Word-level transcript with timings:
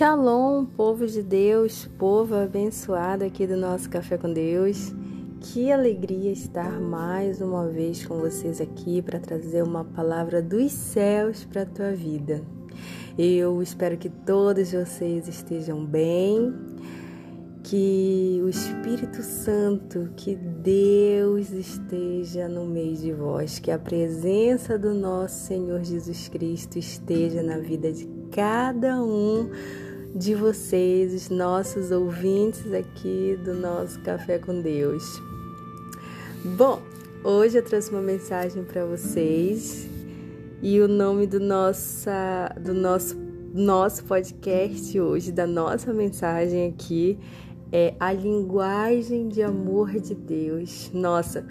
Shalom, 0.00 0.64
povo 0.64 1.06
de 1.06 1.22
Deus, 1.22 1.86
povo 1.98 2.34
abençoado 2.34 3.22
aqui 3.22 3.46
do 3.46 3.54
nosso 3.54 3.90
Café 3.90 4.16
com 4.16 4.32
Deus. 4.32 4.94
Que 5.42 5.70
alegria 5.70 6.32
estar 6.32 6.80
mais 6.80 7.42
uma 7.42 7.68
vez 7.68 8.06
com 8.06 8.18
vocês 8.18 8.62
aqui 8.62 9.02
para 9.02 9.20
trazer 9.20 9.62
uma 9.62 9.84
palavra 9.84 10.40
dos 10.40 10.72
céus 10.72 11.44
para 11.44 11.64
a 11.64 11.66
tua 11.66 11.92
vida. 11.92 12.40
Eu 13.18 13.60
espero 13.60 13.98
que 13.98 14.08
todos 14.08 14.72
vocês 14.72 15.28
estejam 15.28 15.84
bem, 15.84 16.50
que 17.62 18.40
o 18.42 18.48
Espírito 18.48 19.22
Santo, 19.22 20.08
que 20.16 20.34
Deus 20.34 21.50
esteja 21.50 22.48
no 22.48 22.64
meio 22.64 22.96
de 22.96 23.12
vós, 23.12 23.58
que 23.58 23.70
a 23.70 23.78
presença 23.78 24.78
do 24.78 24.94
nosso 24.94 25.46
Senhor 25.46 25.84
Jesus 25.84 26.26
Cristo 26.26 26.78
esteja 26.78 27.42
na 27.42 27.58
vida 27.58 27.92
de 27.92 28.08
cada 28.30 29.02
um 29.02 29.50
de 30.14 30.34
vocês, 30.34 31.14
os 31.14 31.30
nossos 31.30 31.90
ouvintes 31.90 32.72
aqui 32.72 33.38
do 33.44 33.54
nosso 33.54 34.00
Café 34.00 34.38
com 34.38 34.60
Deus. 34.60 35.22
Bom, 36.56 36.82
hoje 37.22 37.58
eu 37.58 37.64
trouxe 37.64 37.90
uma 37.90 38.02
mensagem 38.02 38.64
para 38.64 38.84
vocês 38.84 39.88
e 40.62 40.80
o 40.80 40.88
nome 40.88 41.26
do, 41.26 41.38
nossa, 41.38 42.54
do 42.60 42.74
nosso, 42.74 43.16
nosso 43.54 44.04
podcast 44.04 44.98
hoje, 44.98 45.30
da 45.30 45.46
nossa 45.46 45.92
mensagem 45.92 46.68
aqui, 46.68 47.18
é 47.70 47.94
A 48.00 48.12
Linguagem 48.12 49.28
de 49.28 49.42
Amor 49.42 49.92
de 49.92 50.14
Deus. 50.14 50.90
Nossa, 50.92 51.46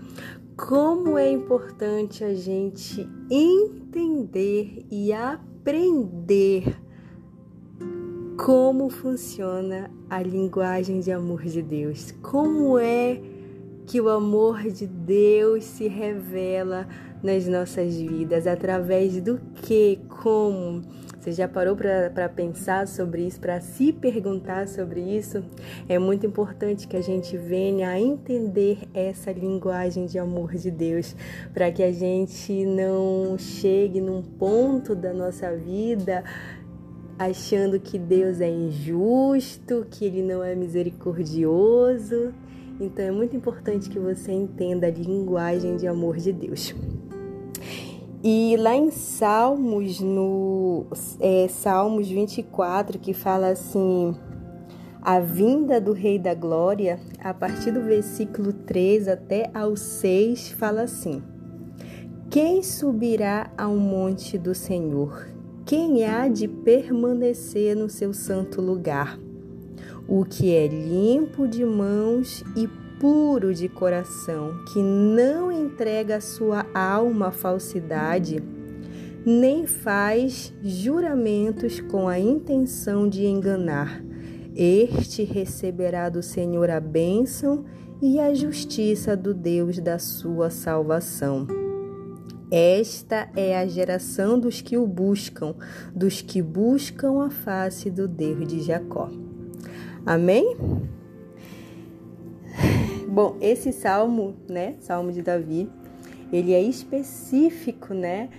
como 0.57 1.17
é 1.17 1.31
importante 1.31 2.25
a 2.25 2.33
gente 2.33 3.07
entender 3.31 4.85
e 4.91 5.13
aprender 5.13 6.88
como 8.45 8.89
funciona 8.89 9.91
a 10.09 10.21
linguagem 10.21 11.01
de 11.01 11.11
amor 11.11 11.43
de 11.43 11.61
Deus. 11.61 12.13
Como 12.21 12.79
é 12.79 13.19
que 13.85 13.99
o 13.99 14.07
amor 14.07 14.63
de 14.63 14.87
Deus 14.87 15.65
se 15.65 15.89
revela 15.89 16.87
nas 17.21 17.45
nossas 17.47 17.95
vidas? 17.95 18.47
Através 18.47 19.21
do 19.21 19.41
que? 19.55 19.99
Como? 20.07 20.81
Você 21.19 21.33
já 21.33 21.49
parou 21.49 21.75
para 21.75 22.29
pensar 22.29 22.87
sobre 22.87 23.27
isso, 23.27 23.41
para 23.41 23.59
se 23.59 23.91
perguntar 23.91 24.69
sobre 24.69 25.01
isso? 25.01 25.43
É 25.89 25.99
muito 25.99 26.25
importante 26.25 26.87
que 26.87 26.95
a 26.95 27.01
gente 27.01 27.35
venha 27.35 27.89
a 27.89 27.99
entender 27.99 28.87
essa 28.93 29.33
linguagem 29.33 30.05
de 30.05 30.17
amor 30.17 30.55
de 30.55 30.71
Deus, 30.71 31.13
para 31.53 31.69
que 31.73 31.83
a 31.83 31.91
gente 31.91 32.65
não 32.65 33.37
chegue 33.37 33.99
num 33.99 34.21
ponto 34.21 34.95
da 34.95 35.11
nossa 35.11 35.53
vida 35.53 36.23
achando 37.19 37.77
que 37.81 37.99
Deus 37.99 38.39
é 38.39 38.49
injusto, 38.49 39.85
que 39.91 40.05
Ele 40.05 40.23
não 40.23 40.41
é 40.41 40.55
misericordioso. 40.55 42.33
Então 42.79 43.03
é 43.03 43.11
muito 43.11 43.35
importante 43.35 43.89
que 43.89 43.99
você 43.99 44.31
entenda 44.31 44.87
a 44.87 44.89
linguagem 44.89 45.75
de 45.75 45.85
amor 45.85 46.15
de 46.15 46.31
Deus. 46.31 46.73
E 48.23 48.55
lá 48.57 48.73
em 48.75 48.89
Salmos, 48.89 49.99
no 49.99 50.87
é, 51.19 51.47
Salmos 51.49 52.07
24, 52.07 52.97
que 52.97 53.13
fala 53.13 53.49
assim: 53.49 54.15
a 55.01 55.19
vinda 55.19 55.79
do 55.81 55.91
Rei 55.91 56.17
da 56.17 56.33
Glória, 56.33 56.99
a 57.21 57.33
partir 57.33 57.71
do 57.71 57.81
versículo 57.81 58.53
3 58.53 59.09
até 59.09 59.49
ao 59.53 59.75
6, 59.75 60.51
fala 60.51 60.83
assim: 60.83 61.21
Quem 62.29 62.63
subirá 62.63 63.51
ao 63.57 63.75
monte 63.75 64.37
do 64.37 64.55
Senhor? 64.55 65.38
Quem 65.69 66.03
há 66.03 66.27
de 66.27 66.47
permanecer 66.47 67.75
no 67.75 67.87
seu 67.87 68.11
santo 68.11 68.59
lugar? 68.59 69.19
O 70.07 70.25
que 70.25 70.51
é 70.51 70.65
limpo 70.65 71.47
de 71.47 71.63
mãos 71.63 72.43
e 72.55 72.67
puro 72.99 73.53
de 73.53 73.69
coração, 73.69 74.51
que 74.73 74.81
não 74.81 75.51
entrega 75.51 76.15
a 76.15 76.21
sua 76.21 76.65
alma 76.73 77.27
à 77.27 77.31
falsidade, 77.31 78.41
nem 79.23 79.67
faz 79.67 80.51
juramentos 80.63 81.79
com 81.79 82.07
a 82.07 82.17
intenção 82.17 83.07
de 83.07 83.27
enganar. 83.27 84.03
Este 84.55 85.23
receberá 85.23 86.09
do 86.09 86.23
Senhor 86.23 86.71
a 86.71 86.79
bênção 86.79 87.63
e 88.01 88.19
a 88.19 88.33
justiça 88.33 89.15
do 89.15 89.35
Deus 89.35 89.77
da 89.77 89.99
sua 89.99 90.49
salvação. 90.49 91.68
Esta 92.51 93.29
é 93.35 93.55
a 93.57 93.67
geração 93.67 94.39
dos 94.39 94.59
que 94.59 94.75
o 94.75 94.87
buscam, 94.87 95.53
dos 95.93 96.21
que 96.21 96.41
buscam 96.41 97.23
a 97.23 97.29
face 97.29 97.91
do 97.91 98.07
Deus 98.07 98.47
de 98.47 98.61
Jacó. 98.61 99.09
Amém? 100.03 100.57
Bom, 103.07 103.37
esse 103.39 103.71
salmo, 103.71 104.35
né, 104.49 104.75
Salmo 104.79 105.11
de 105.11 105.21
Davi, 105.21 105.69
ele 106.31 106.53
é 106.53 106.61
específico, 106.61 107.93
né? 107.93 108.29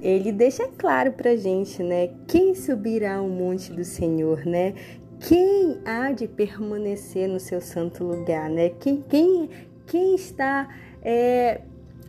Ele 0.00 0.32
deixa 0.32 0.66
claro 0.76 1.12
pra 1.12 1.36
gente, 1.36 1.80
né, 1.80 2.10
quem 2.26 2.56
subirá 2.56 3.16
ao 3.16 3.28
monte 3.28 3.72
do 3.72 3.84
Senhor, 3.84 4.44
né? 4.44 4.74
Quem 5.20 5.78
há 5.84 6.10
de 6.10 6.26
permanecer 6.26 7.28
no 7.28 7.38
seu 7.38 7.60
santo 7.60 8.02
lugar, 8.02 8.50
né? 8.50 8.70
Quem, 8.70 9.00
quem, 9.08 9.48
quem 9.86 10.16
está 10.16 10.68
é, 11.00 11.60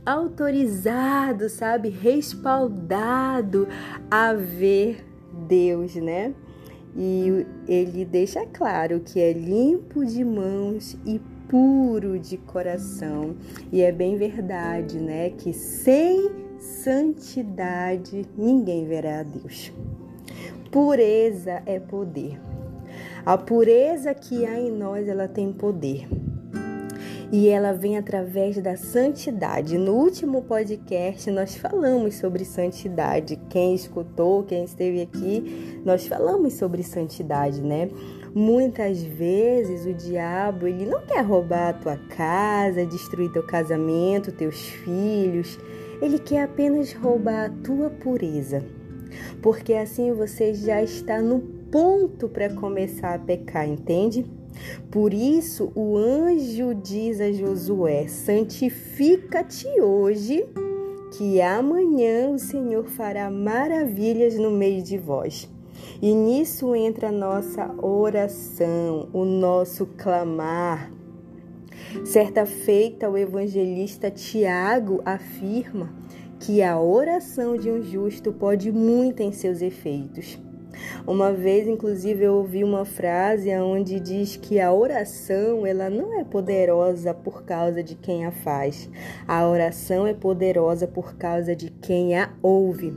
autorizado, 0.06 1.50
sabe, 1.50 1.90
respaldado 1.90 3.68
a 4.10 4.34
ver 4.34 5.06
Deus, 5.48 5.96
né? 5.96 6.34
E 6.96 7.46
ele 7.68 8.06
deixa 8.06 8.46
claro 8.46 9.00
que 9.00 9.20
é 9.20 9.34
limpo 9.34 10.06
de 10.06 10.24
mãos 10.24 10.96
e 11.06 11.20
puro 11.48 12.20
de 12.20 12.38
coração. 12.38 13.36
E 13.72 13.82
é 13.82 13.92
bem 13.92 14.16
verdade, 14.18 15.00
né? 15.00 15.32
Que 15.32 15.54
sem 15.54 16.32
santidade 16.60 18.26
ninguém 18.38 18.86
verá 18.86 19.20
a 19.20 19.24
Deus. 19.24 19.72
Pureza 20.72 21.62
é 21.66 21.80
poder. 21.80 22.40
A 23.26 23.38
pureza 23.38 24.14
que 24.14 24.46
há 24.46 24.60
em 24.60 24.72
nós, 24.72 25.08
ela 25.08 25.28
tem 25.28 25.52
poder. 25.52 26.08
E 27.34 27.50
ela 27.50 27.74
vem 27.74 27.98
através 27.98 28.62
da 28.62 28.78
santidade. 28.78 29.76
No 29.76 29.94
último 29.94 30.44
podcast 30.44 31.32
nós 31.32 31.56
falamos 31.56 32.14
sobre 32.18 32.46
santidade. 32.46 33.40
Quem 33.50 33.74
escutou, 33.74 34.44
quem 34.44 34.64
esteve 34.64 35.02
aqui, 35.02 35.82
nós 35.84 36.06
falamos 36.06 36.54
sobre 36.54 36.84
santidade, 36.84 37.60
né? 37.60 37.90
Muitas 38.36 39.02
vezes 39.02 39.84
o 39.84 39.96
diabo 39.96 40.68
ele 40.68 40.86
não 40.86 41.02
quer 41.08 41.22
roubar 41.22 41.70
a 41.70 41.74
tua 41.74 41.98
casa, 42.16 42.86
destruir 42.86 43.32
teu 43.32 43.42
casamento, 43.42 44.32
teus 44.32 44.68
filhos. 44.68 45.58
Ele 46.04 46.20
quer 46.20 46.44
apenas 46.44 46.94
roubar 46.94 47.46
a 47.46 47.50
tua 47.50 47.90
pureza. 47.90 48.64
Porque 49.42 49.74
assim 49.74 50.14
você 50.14 50.54
já 50.54 50.84
está 50.84 51.20
no 51.20 51.40
ponto 51.40 52.30
para 52.30 52.54
começar 52.54 53.16
a 53.16 53.20
pecar, 53.20 53.68
entende? 53.68 54.24
Por 54.92 55.14
isso 55.14 55.72
o 55.76 55.98
anjo 55.98 56.74
diz 56.74 57.20
a 57.20 57.32
Josué: 57.32 58.08
Santifica-te 58.08 59.68
hoje, 59.82 60.46
que 61.18 61.42
amanhã 61.42 62.30
o 62.30 62.40
Senhor 62.40 62.86
fará 62.86 63.30
maravilhas 63.30 64.36
no 64.36 64.52
meio 64.52 64.82
de 64.82 64.98
vós. 64.98 65.50
E 66.02 66.14
nisso 66.14 66.76
entra 66.76 67.10
a 67.10 67.12
nossa 67.12 67.74
oração, 67.82 69.10
o 69.14 69.26
nosso 69.26 69.86
clamar. 69.98 70.92
Certa 72.06 72.46
feita, 72.46 73.10
o 73.10 73.18
evangelista 73.18 74.10
Tiago 74.10 75.02
afirma 75.06 75.94
que 76.40 76.62
a 76.62 76.80
oração 76.80 77.56
de 77.56 77.72
um 77.72 77.82
justo 77.82 78.34
pode 78.34 78.72
muito 78.72 79.22
em 79.22 79.32
seus 79.32 79.62
efeitos. 79.62 80.40
Uma 81.06 81.34
vez, 81.34 81.68
inclusive, 81.68 82.24
eu 82.24 82.36
ouvi 82.36 82.64
uma 82.64 82.86
frase 82.86 83.54
onde 83.58 84.00
diz 84.00 84.38
que 84.38 84.58
a 84.58 84.72
oração 84.72 85.66
ela 85.66 85.90
não 85.90 86.18
é 86.18 86.24
poderosa 86.24 87.14
por 87.14 87.44
causa 87.44 87.84
de 87.84 87.94
quem 87.94 88.26
a 88.26 88.32
faz. 88.32 88.90
A 89.28 89.46
oração 89.46 90.08
é 90.08 90.14
poderosa 90.14 90.88
por 90.88 91.16
causa 91.16 91.54
de 91.54 91.70
quem 91.70 92.18
a 92.18 92.32
ouve. 92.42 92.94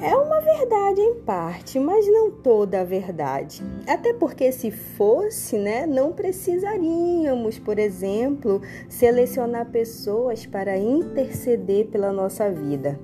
É 0.00 0.14
uma 0.14 0.40
verdade 0.40 1.00
em 1.00 1.14
parte, 1.22 1.78
mas 1.78 2.06
não 2.06 2.30
toda 2.30 2.80
a 2.80 2.84
verdade. 2.84 3.62
Até 3.86 4.12
porque 4.12 4.50
se 4.50 4.70
fosse, 4.70 5.56
né, 5.56 5.86
não 5.86 6.12
precisaríamos, 6.12 7.58
por 7.58 7.78
exemplo, 7.78 8.60
selecionar 8.88 9.70
pessoas 9.70 10.46
para 10.46 10.76
interceder 10.76 11.86
pela 11.86 12.12
nossa 12.12 12.50
vida. 12.50 12.98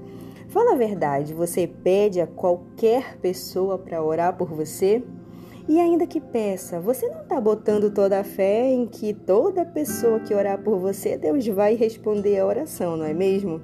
Fala 0.55 0.75
a 0.75 0.77
verdade, 0.77 1.35
você 1.35 1.67
pede 1.67 2.21
a 2.21 2.29
qualquer 2.29 3.19
pessoa 3.19 3.77
para 3.77 4.01
orar 4.01 4.37
por 4.37 4.55
você? 4.55 5.03
E 5.69 5.81
ainda 5.81 6.07
que 6.07 6.21
peça, 6.21 6.79
você 6.79 7.09
não 7.09 7.23
está 7.23 7.41
botando 7.41 7.93
toda 7.93 8.21
a 8.21 8.25
fé 8.25 8.71
em 8.71 8.87
que 8.87 9.13
toda 9.13 9.65
pessoa 9.65 10.21
que 10.21 10.33
orar 10.33 10.63
por 10.63 10.79
você, 10.79 11.19
Deus 11.19 11.45
vai 11.49 11.75
responder 11.75 12.39
a 12.39 12.47
oração, 12.47 12.97
não 12.97 13.05
é 13.05 13.13
mesmo? 13.13 13.61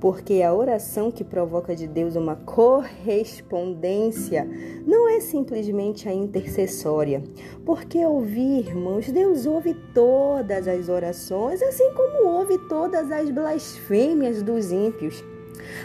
porque 0.00 0.42
a 0.42 0.52
oração 0.52 1.12
que 1.12 1.22
provoca 1.22 1.76
de 1.76 1.86
Deus 1.86 2.16
uma 2.16 2.34
correspondência 2.34 4.44
não 4.84 5.08
é 5.08 5.20
simplesmente 5.20 6.08
a 6.08 6.12
intercessória. 6.12 7.22
Porque 7.64 8.04
ouvir, 8.04 8.66
irmãos, 8.66 9.12
Deus 9.12 9.46
ouve 9.46 9.74
todas 9.94 10.66
as 10.66 10.88
orações, 10.88 11.62
assim 11.62 11.94
como 11.94 12.26
ouve 12.26 12.58
todas 12.68 13.12
as 13.12 13.30
blasfêmias 13.30 14.42
dos 14.42 14.72
ímpios. 14.72 15.22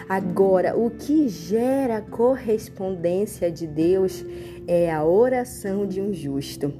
Agora, 0.07 0.77
o 0.77 0.89
que 0.89 1.27
gera 1.27 2.01
correspondência 2.01 3.51
de 3.51 3.67
Deus 3.67 4.25
é 4.67 4.91
a 4.91 5.05
oração 5.05 5.85
de 5.85 6.01
um 6.01 6.13
justo. 6.13 6.73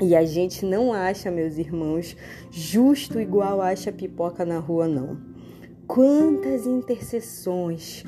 E 0.00 0.16
a 0.16 0.24
gente 0.24 0.64
não 0.64 0.92
acha, 0.92 1.30
meus 1.30 1.56
irmãos, 1.56 2.16
justo 2.50 3.20
igual 3.20 3.60
acha 3.60 3.92
pipoca 3.92 4.44
na 4.44 4.58
rua, 4.58 4.88
não. 4.88 5.18
Quantas 5.86 6.66
intercessões, 6.66 8.02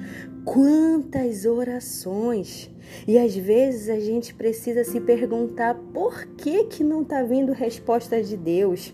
quantas 0.44 1.44
orações. 1.44 2.70
E 3.06 3.17
às 3.19 3.37
vezes 3.37 3.88
a 3.88 4.00
gente 4.00 4.34
precisa 4.34 4.82
se 4.82 5.00
perguntar 5.00 5.75
por 5.93 6.26
que 6.37 6.64
que 6.64 6.82
não 6.82 7.02
está 7.02 7.22
vindo 7.22 7.52
resposta 7.52 8.20
de 8.20 8.37
Deus. 8.37 8.93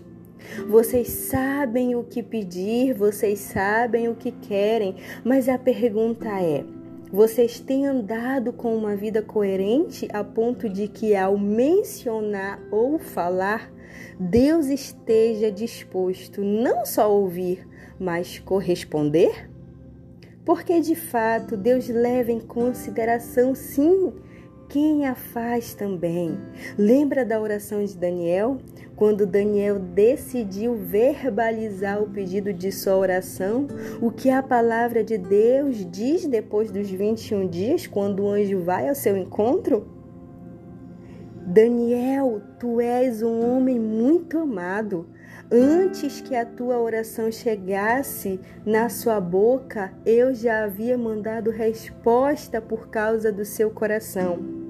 Vocês 0.67 1.07
sabem 1.07 1.95
o 1.95 2.03
que 2.03 2.21
pedir, 2.21 2.93
vocês 2.93 3.39
sabem 3.39 4.07
o 4.07 4.15
que 4.15 4.31
querem, 4.31 4.95
mas 5.23 5.47
a 5.49 5.57
pergunta 5.57 6.29
é: 6.41 6.63
vocês 7.11 7.59
têm 7.59 7.85
andado 7.85 8.51
com 8.51 8.75
uma 8.75 8.95
vida 8.95 9.21
coerente 9.21 10.07
a 10.11 10.23
ponto 10.23 10.67
de 10.67 10.87
que, 10.87 11.15
ao 11.15 11.37
mencionar 11.37 12.59
ou 12.71 12.97
falar, 12.97 13.71
Deus 14.19 14.65
esteja 14.65 15.51
disposto 15.51 16.43
não 16.43 16.85
só 16.85 17.11
ouvir, 17.11 17.67
mas 17.99 18.39
corresponder? 18.39 19.49
Porque 20.45 20.81
de 20.81 20.95
fato 20.95 21.55
Deus 21.55 21.87
leva 21.87 22.31
em 22.31 22.39
consideração, 22.39 23.55
sim, 23.55 24.11
quem 24.67 25.05
a 25.05 25.13
faz 25.13 25.75
também. 25.75 26.37
Lembra 26.77 27.23
da 27.23 27.39
oração 27.39 27.83
de 27.85 27.95
Daniel? 27.95 28.57
Quando 29.03 29.27
Daniel 29.27 29.79
decidiu 29.79 30.75
verbalizar 30.75 32.01
o 32.01 32.07
pedido 32.07 32.53
de 32.53 32.71
sua 32.71 32.95
oração, 32.95 33.67
o 34.01 34.09
que 34.09 34.29
a 34.29 34.41
palavra 34.41 35.03
de 35.03 35.17
Deus 35.17 35.85
diz 35.91 36.25
depois 36.25 36.71
dos 36.71 36.89
21 36.89 37.49
dias, 37.49 37.85
quando 37.85 38.23
o 38.23 38.29
anjo 38.29 38.63
vai 38.63 38.87
ao 38.87 38.95
seu 38.95 39.17
encontro? 39.17 39.85
Daniel, 41.45 42.41
tu 42.57 42.79
és 42.79 43.21
um 43.21 43.45
homem 43.45 43.77
muito 43.77 44.39
amado. 44.39 45.05
Antes 45.51 46.21
que 46.21 46.33
a 46.33 46.45
tua 46.45 46.79
oração 46.79 47.29
chegasse 47.29 48.39
na 48.65 48.87
sua 48.87 49.19
boca, 49.19 49.91
eu 50.05 50.33
já 50.33 50.63
havia 50.63 50.97
mandado 50.97 51.51
resposta 51.51 52.61
por 52.61 52.87
causa 52.87 53.33
do 53.33 53.43
seu 53.43 53.69
coração. 53.69 54.62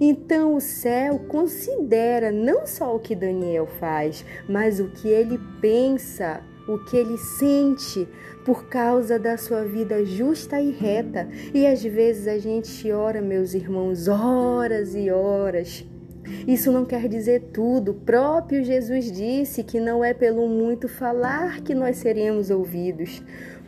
Então 0.00 0.54
o 0.54 0.60
céu 0.60 1.18
considera 1.28 2.30
não 2.30 2.66
só 2.66 2.94
o 2.94 3.00
que 3.00 3.14
Daniel 3.14 3.66
faz, 3.66 4.24
mas 4.48 4.80
o 4.80 4.88
que 4.88 5.08
ele 5.08 5.38
pensa, 5.60 6.42
o 6.68 6.78
que 6.78 6.96
ele 6.96 7.18
sente 7.18 8.08
por 8.44 8.66
causa 8.68 9.18
da 9.18 9.36
sua 9.36 9.64
vida 9.64 10.04
justa 10.04 10.60
e 10.60 10.70
reta. 10.70 11.28
E 11.52 11.66
às 11.66 11.82
vezes 11.82 12.26
a 12.26 12.38
gente 12.38 12.90
ora, 12.92 13.20
meus 13.20 13.54
irmãos, 13.54 14.08
horas 14.08 14.94
e 14.94 15.10
horas. 15.10 15.84
Isso 16.46 16.72
não 16.72 16.84
quer 16.84 17.08
dizer 17.08 17.50
tudo. 17.52 17.92
O 17.92 17.94
próprio 17.94 18.64
Jesus 18.64 19.10
disse 19.10 19.62
que 19.62 19.78
não 19.78 20.02
é 20.02 20.14
pelo 20.14 20.48
muito 20.48 20.88
falar 20.88 21.60
que 21.60 21.74
nós 21.74 21.96
seremos 21.96 22.50
ouvidos. 22.50 23.22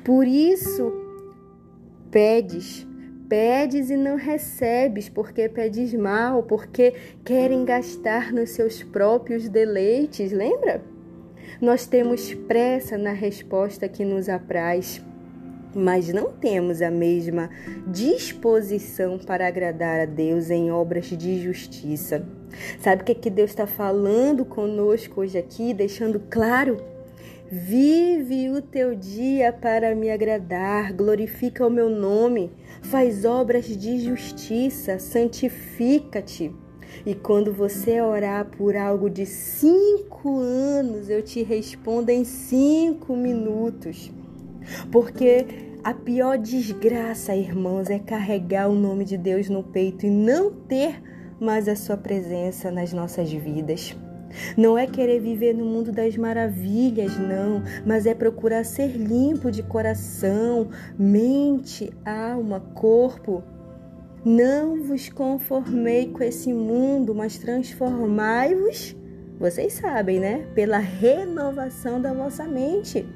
Por 0.05 0.27
isso, 0.27 0.93
pedes, 2.11 2.86
Pedes 3.29 3.91
e 3.91 3.97
não 3.97 4.17
recebes, 4.17 5.09
porque 5.09 5.49
pedes 5.49 5.93
mal, 5.95 6.45
porque 6.45 6.95
querem 7.25 7.65
gastar 7.65 8.33
nos 8.33 8.51
seus 8.51 8.83
próprios 8.83 9.49
deleites, 9.49 10.31
lembra? 10.31 10.83
Nós 11.61 11.87
temos 11.87 12.35
pressa 12.35 12.97
na 12.97 13.13
resposta 13.13 13.89
que 13.89 14.05
nos 14.05 14.29
apraz, 14.29 15.03
mas 15.75 16.13
não 16.13 16.31
temos 16.31 16.81
a 16.81 16.91
mesma 16.91 17.51
disposição 17.87 19.19
para 19.19 19.49
agradar 19.49 20.01
a 20.01 20.05
Deus 20.07 20.51
em 20.51 20.71
obras 20.71 21.07
de 21.07 21.43
justiça. 21.43 22.25
Sabe 22.81 23.03
o 23.03 23.05
que, 23.05 23.13
é 23.13 23.15
que 23.15 23.31
Deus 23.31 23.51
está 23.51 23.67
falando 23.67 24.45
conosco 24.45 25.21
hoje 25.21 25.37
aqui, 25.37 25.75
deixando 25.75 26.21
claro? 26.31 26.77
Vive 27.51 28.51
o 28.51 28.61
teu 28.61 28.95
dia 28.95 29.53
para 29.53 29.95
me 29.95 30.11
agradar, 30.11 30.93
glorifica 30.93 31.65
o 31.65 31.71
meu 31.71 31.89
nome, 31.89 32.51
faz 32.83 33.25
obras 33.25 33.67
de 33.67 33.99
justiça, 33.99 34.99
santifica-te. 34.99 36.55
E 37.05 37.15
quando 37.15 37.53
você 37.53 38.01
orar 38.01 38.47
por 38.47 38.77
algo 38.77 39.11
de 39.11 39.27
cinco 39.27 40.39
anos, 40.39 41.11
eu 41.11 41.23
te 41.23 41.43
respondo 41.43 42.11
em 42.11 42.25
cinco 42.25 43.15
minutos. 43.17 44.11
Porque 44.91 45.47
a 45.85 45.95
pior 45.95 46.39
desgraça, 46.39 47.35
irmãos, 47.35 47.91
é 47.91 47.99
carregar 47.99 48.69
o 48.69 48.75
nome 48.75 49.05
de 49.05 49.17
Deus 49.17 49.49
no 49.49 49.63
peito 49.63 50.07
e 50.07 50.11
não 50.11 50.51
ter 50.51 51.01
mais 51.39 51.69
a 51.69 51.77
sua 51.77 51.97
presença 51.97 52.71
nas 52.71 52.93
nossas 52.93 53.31
vidas. 53.31 53.95
Não 54.57 54.77
é 54.77 54.87
querer 54.87 55.21
viver 55.21 55.55
no 55.55 55.65
mundo 55.65 55.93
das 55.93 56.17
maravilhas, 56.17 57.17
não, 57.19 57.63
mas 57.85 58.07
é 58.07 58.15
procurar 58.15 58.65
ser 58.65 58.97
limpo 58.97 59.51
de 59.51 59.63
coração, 59.63 60.69
mente, 60.99 61.93
alma, 62.05 62.61
corpo. 62.75 63.43
Não 64.25 64.83
vos 64.83 65.09
conformei 65.09 66.09
com 66.09 66.23
esse 66.23 66.53
mundo, 66.53 67.15
mas 67.15 67.39
transformai-vos, 67.39 68.97
vocês 69.39 69.75
sabem, 69.75 70.19
né? 70.19 70.47
Pela 70.55 70.79
renovação 70.79 72.01
da 72.01 72.13
vossa 72.13 72.45
mente. 72.45 73.07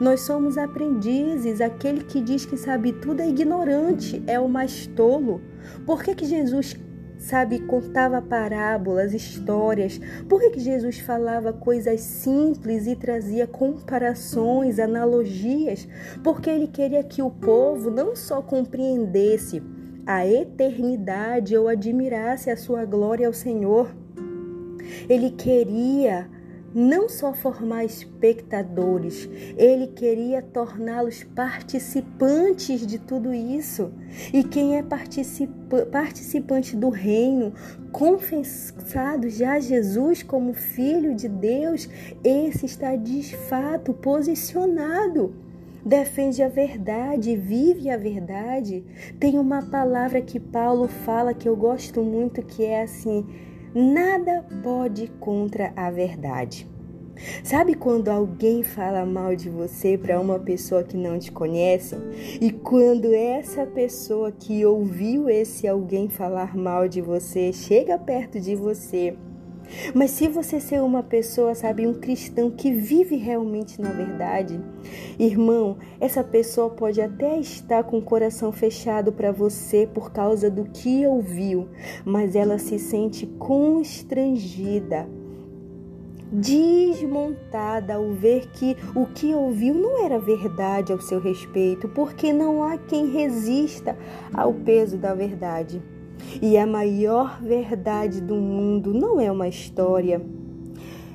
Nós 0.00 0.20
somos 0.20 0.58
aprendizes, 0.58 1.60
aquele 1.60 2.04
que 2.04 2.20
diz 2.20 2.44
que 2.44 2.56
sabe 2.56 2.92
tudo 2.92 3.20
é 3.20 3.28
ignorante, 3.28 4.22
é 4.26 4.38
o 4.38 4.48
mais 4.48 4.86
tolo. 4.88 5.40
Por 5.86 6.02
que, 6.02 6.14
que 6.14 6.26
Jesus 6.26 6.76
sabe, 7.20 7.60
contava 7.60 8.20
parábolas, 8.22 9.12
histórias. 9.12 10.00
Por 10.28 10.40
que, 10.40 10.50
que 10.50 10.60
Jesus 10.60 10.98
falava 10.98 11.52
coisas 11.52 12.00
simples 12.00 12.86
e 12.86 12.96
trazia 12.96 13.46
comparações, 13.46 14.78
analogias? 14.78 15.86
Porque 16.24 16.48
ele 16.48 16.66
queria 16.66 17.04
que 17.04 17.22
o 17.22 17.30
povo 17.30 17.90
não 17.90 18.16
só 18.16 18.40
compreendesse 18.40 19.62
a 20.06 20.26
eternidade 20.26 21.56
ou 21.56 21.68
admirasse 21.68 22.50
a 22.50 22.56
sua 22.56 22.84
glória 22.84 23.26
ao 23.26 23.34
Senhor, 23.34 23.94
ele 25.08 25.30
queria 25.30 26.28
não 26.74 27.08
só 27.08 27.32
formar 27.32 27.84
espectadores, 27.84 29.28
ele 29.56 29.88
queria 29.88 30.40
torná-los 30.40 31.24
participantes 31.24 32.86
de 32.86 32.98
tudo 32.98 33.34
isso. 33.34 33.92
E 34.32 34.44
quem 34.44 34.76
é 34.76 34.82
participa 34.82 35.86
participante 35.86 36.76
do 36.76 36.88
reino, 36.88 37.52
confessado 37.92 39.28
já 39.28 39.58
Jesus 39.58 40.22
como 40.22 40.52
filho 40.52 41.14
de 41.14 41.28
Deus, 41.28 41.88
esse 42.24 42.66
está 42.66 42.96
de 42.96 43.36
fato 43.36 43.92
posicionado 43.92 45.34
defende 45.84 46.42
a 46.42 46.48
verdade, 46.48 47.36
vive 47.36 47.90
a 47.90 47.96
verdade. 47.96 48.84
Tem 49.18 49.38
uma 49.38 49.62
palavra 49.62 50.20
que 50.20 50.38
Paulo 50.38 50.88
fala 50.88 51.34
que 51.34 51.48
eu 51.48 51.56
gosto 51.56 52.02
muito 52.02 52.42
que 52.42 52.64
é 52.64 52.82
assim: 52.82 53.26
Nada 53.74 54.44
pode 54.64 55.06
contra 55.20 55.72
a 55.76 55.90
verdade. 55.90 56.68
Sabe 57.44 57.74
quando 57.74 58.08
alguém 58.08 58.62
fala 58.62 59.04
mal 59.04 59.36
de 59.36 59.48
você 59.48 59.96
para 59.96 60.18
uma 60.18 60.38
pessoa 60.38 60.82
que 60.82 60.96
não 60.96 61.18
te 61.18 61.30
conhece? 61.30 61.94
E 62.40 62.50
quando 62.50 63.12
essa 63.14 63.66
pessoa 63.66 64.32
que 64.32 64.64
ouviu 64.64 65.28
esse 65.28 65.68
alguém 65.68 66.08
falar 66.08 66.56
mal 66.56 66.88
de 66.88 67.00
você 67.00 67.52
chega 67.52 67.98
perto 67.98 68.40
de 68.40 68.56
você 68.56 69.16
mas 69.94 70.10
se 70.10 70.28
você 70.28 70.60
ser 70.60 70.82
uma 70.82 71.02
pessoa, 71.02 71.54
sabe, 71.54 71.86
um 71.86 71.94
cristão 71.94 72.50
que 72.50 72.72
vive 72.72 73.16
realmente 73.16 73.80
na 73.80 73.90
verdade, 73.90 74.60
irmão, 75.18 75.78
essa 76.00 76.22
pessoa 76.22 76.70
pode 76.70 77.00
até 77.00 77.38
estar 77.38 77.84
com 77.84 77.98
o 77.98 78.02
coração 78.02 78.52
fechado 78.52 79.12
para 79.12 79.32
você 79.32 79.88
por 79.92 80.12
causa 80.12 80.50
do 80.50 80.64
que 80.64 81.06
ouviu, 81.06 81.68
mas 82.04 82.34
ela 82.34 82.58
se 82.58 82.78
sente 82.78 83.26
constrangida 83.26 85.08
desmontada 86.32 87.94
ao 87.94 88.12
ver 88.12 88.48
que 88.52 88.76
o 88.94 89.06
que 89.06 89.34
ouviu 89.34 89.74
não 89.74 90.04
era 90.04 90.18
verdade 90.18 90.92
ao 90.92 91.00
seu 91.00 91.20
respeito, 91.20 91.88
porque 91.88 92.32
não 92.32 92.62
há 92.62 92.78
quem 92.78 93.10
resista 93.10 93.96
ao 94.32 94.54
peso 94.54 94.96
da 94.96 95.12
verdade. 95.14 95.82
E 96.40 96.56
a 96.56 96.66
maior 96.66 97.40
verdade 97.42 98.20
do 98.20 98.34
mundo 98.34 98.94
não 98.94 99.20
é 99.20 99.30
uma 99.30 99.48
história. 99.48 100.20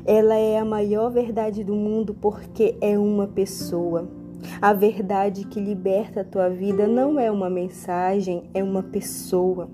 Ela 0.06 0.36
é 0.36 0.60
a 0.60 0.66
maior 0.66 1.10
verdade 1.10 1.64
do 1.64 1.74
mundo 1.74 2.14
porque 2.14 2.76
é 2.80 2.98
uma 2.98 3.28
pessoa. 3.28 4.08
A 4.62 4.74
verdade 4.74 5.46
que 5.46 5.60
liberta 5.60 6.22
a 6.22 6.24
tua 6.24 6.50
vida 6.50 6.88
não 6.88 7.20
é 7.20 7.32
uma 7.32 7.50
mensagem, 7.50 8.44
é 8.54 8.64
uma 8.64 8.84
pessoa. 8.84 9.70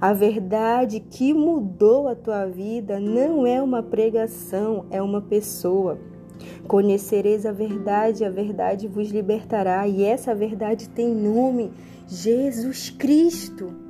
A 0.00 0.12
verdade 0.12 1.00
que 1.00 1.32
mudou 1.32 2.08
a 2.08 2.14
tua 2.14 2.46
vida 2.46 3.00
não 3.00 3.46
é 3.46 3.60
uma 3.62 3.82
pregação, 3.82 4.86
é 4.90 5.00
uma 5.02 5.20
pessoa. 5.20 5.98
Conhecereis 6.68 7.46
a 7.46 7.52
verdade, 7.52 8.24
a 8.24 8.30
verdade 8.30 8.86
vos 8.86 9.08
libertará, 9.08 9.88
e 9.88 10.04
essa 10.04 10.34
verdade 10.34 10.88
tem 10.88 11.14
nome: 11.14 11.72
Jesus 12.06 12.90
Cristo. 12.90 13.85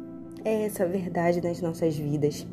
É 0.47 0.62
essa 0.62 0.87
verdade 0.87 1.43
nas 1.43 1.61
nossas 1.61 1.99
vidas. 1.99 2.47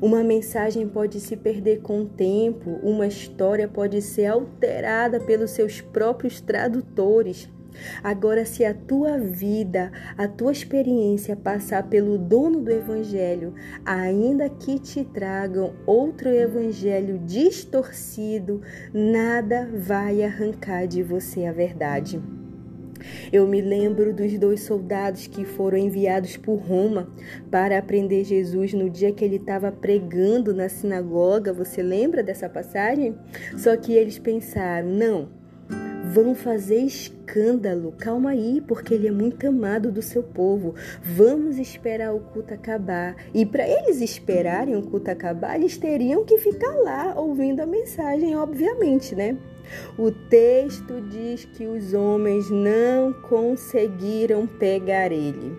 Uma 0.00 0.22
mensagem 0.22 0.86
pode 0.86 1.18
se 1.18 1.36
perder 1.36 1.80
com 1.80 2.02
o 2.02 2.06
tempo, 2.06 2.78
uma 2.80 3.08
história 3.08 3.66
pode 3.66 4.00
ser 4.02 4.26
alterada 4.26 5.18
pelos 5.18 5.50
seus 5.50 5.80
próprios 5.80 6.40
tradutores. 6.40 7.50
Agora, 8.04 8.44
se 8.44 8.64
a 8.64 8.72
tua 8.72 9.18
vida, 9.18 9.90
a 10.16 10.28
tua 10.28 10.52
experiência 10.52 11.34
passar 11.34 11.88
pelo 11.88 12.16
dono 12.16 12.60
do 12.60 12.70
evangelho, 12.70 13.52
ainda 13.84 14.48
que 14.48 14.78
te 14.78 15.02
tragam 15.02 15.74
outro 15.84 16.28
evangelho 16.28 17.18
distorcido, 17.18 18.62
nada 18.92 19.68
vai 19.74 20.22
arrancar 20.22 20.86
de 20.86 21.02
você 21.02 21.46
a 21.46 21.52
verdade. 21.52 22.22
Eu 23.32 23.46
me 23.46 23.60
lembro 23.60 24.12
dos 24.12 24.38
dois 24.38 24.60
soldados 24.60 25.26
que 25.26 25.44
foram 25.44 25.78
enviados 25.78 26.36
por 26.36 26.56
Roma 26.56 27.08
para 27.50 27.78
aprender 27.78 28.24
Jesus 28.24 28.72
no 28.72 28.88
dia 28.90 29.12
que 29.12 29.24
ele 29.24 29.36
estava 29.36 29.70
pregando 29.70 30.54
na 30.54 30.68
sinagoga. 30.68 31.52
Você 31.52 31.82
lembra 31.82 32.22
dessa 32.22 32.48
passagem? 32.48 33.14
Só 33.56 33.76
que 33.76 33.92
eles 33.92 34.18
pensaram: 34.18 34.88
não, 34.88 35.28
vão 36.14 36.34
fazer 36.34 36.76
escândalo. 36.76 37.92
Calma 37.98 38.30
aí, 38.30 38.62
porque 38.66 38.94
ele 38.94 39.08
é 39.08 39.10
muito 39.10 39.46
amado 39.48 39.90
do 39.90 40.00
seu 40.00 40.22
povo. 40.22 40.74
Vamos 41.02 41.58
esperar 41.58 42.14
o 42.14 42.20
culto 42.20 42.54
acabar. 42.54 43.16
E 43.34 43.44
para 43.44 43.68
eles 43.68 44.00
esperarem 44.00 44.76
o 44.76 44.82
culto 44.82 45.10
acabar, 45.10 45.56
eles 45.56 45.76
teriam 45.76 46.24
que 46.24 46.38
ficar 46.38 46.74
lá 46.76 47.14
ouvindo 47.18 47.60
a 47.60 47.66
mensagem, 47.66 48.36
obviamente, 48.36 49.14
né? 49.14 49.36
O 49.98 50.10
texto 50.10 51.00
diz 51.00 51.44
que 51.44 51.66
os 51.66 51.94
homens 51.94 52.50
não 52.50 53.12
conseguiram 53.12 54.46
pegar 54.46 55.12
ele. 55.12 55.56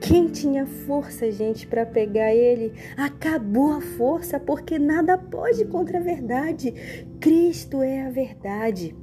Quem 0.00 0.28
tinha 0.28 0.66
força, 0.66 1.30
gente, 1.30 1.66
para 1.66 1.84
pegar 1.84 2.34
ele? 2.34 2.72
Acabou 2.96 3.72
a 3.72 3.80
força, 3.80 4.40
porque 4.40 4.78
nada 4.78 5.18
pode 5.18 5.64
contra 5.66 5.98
a 5.98 6.02
verdade. 6.02 6.72
Cristo 7.20 7.82
é 7.82 8.06
a 8.06 8.10
verdade. 8.10 8.96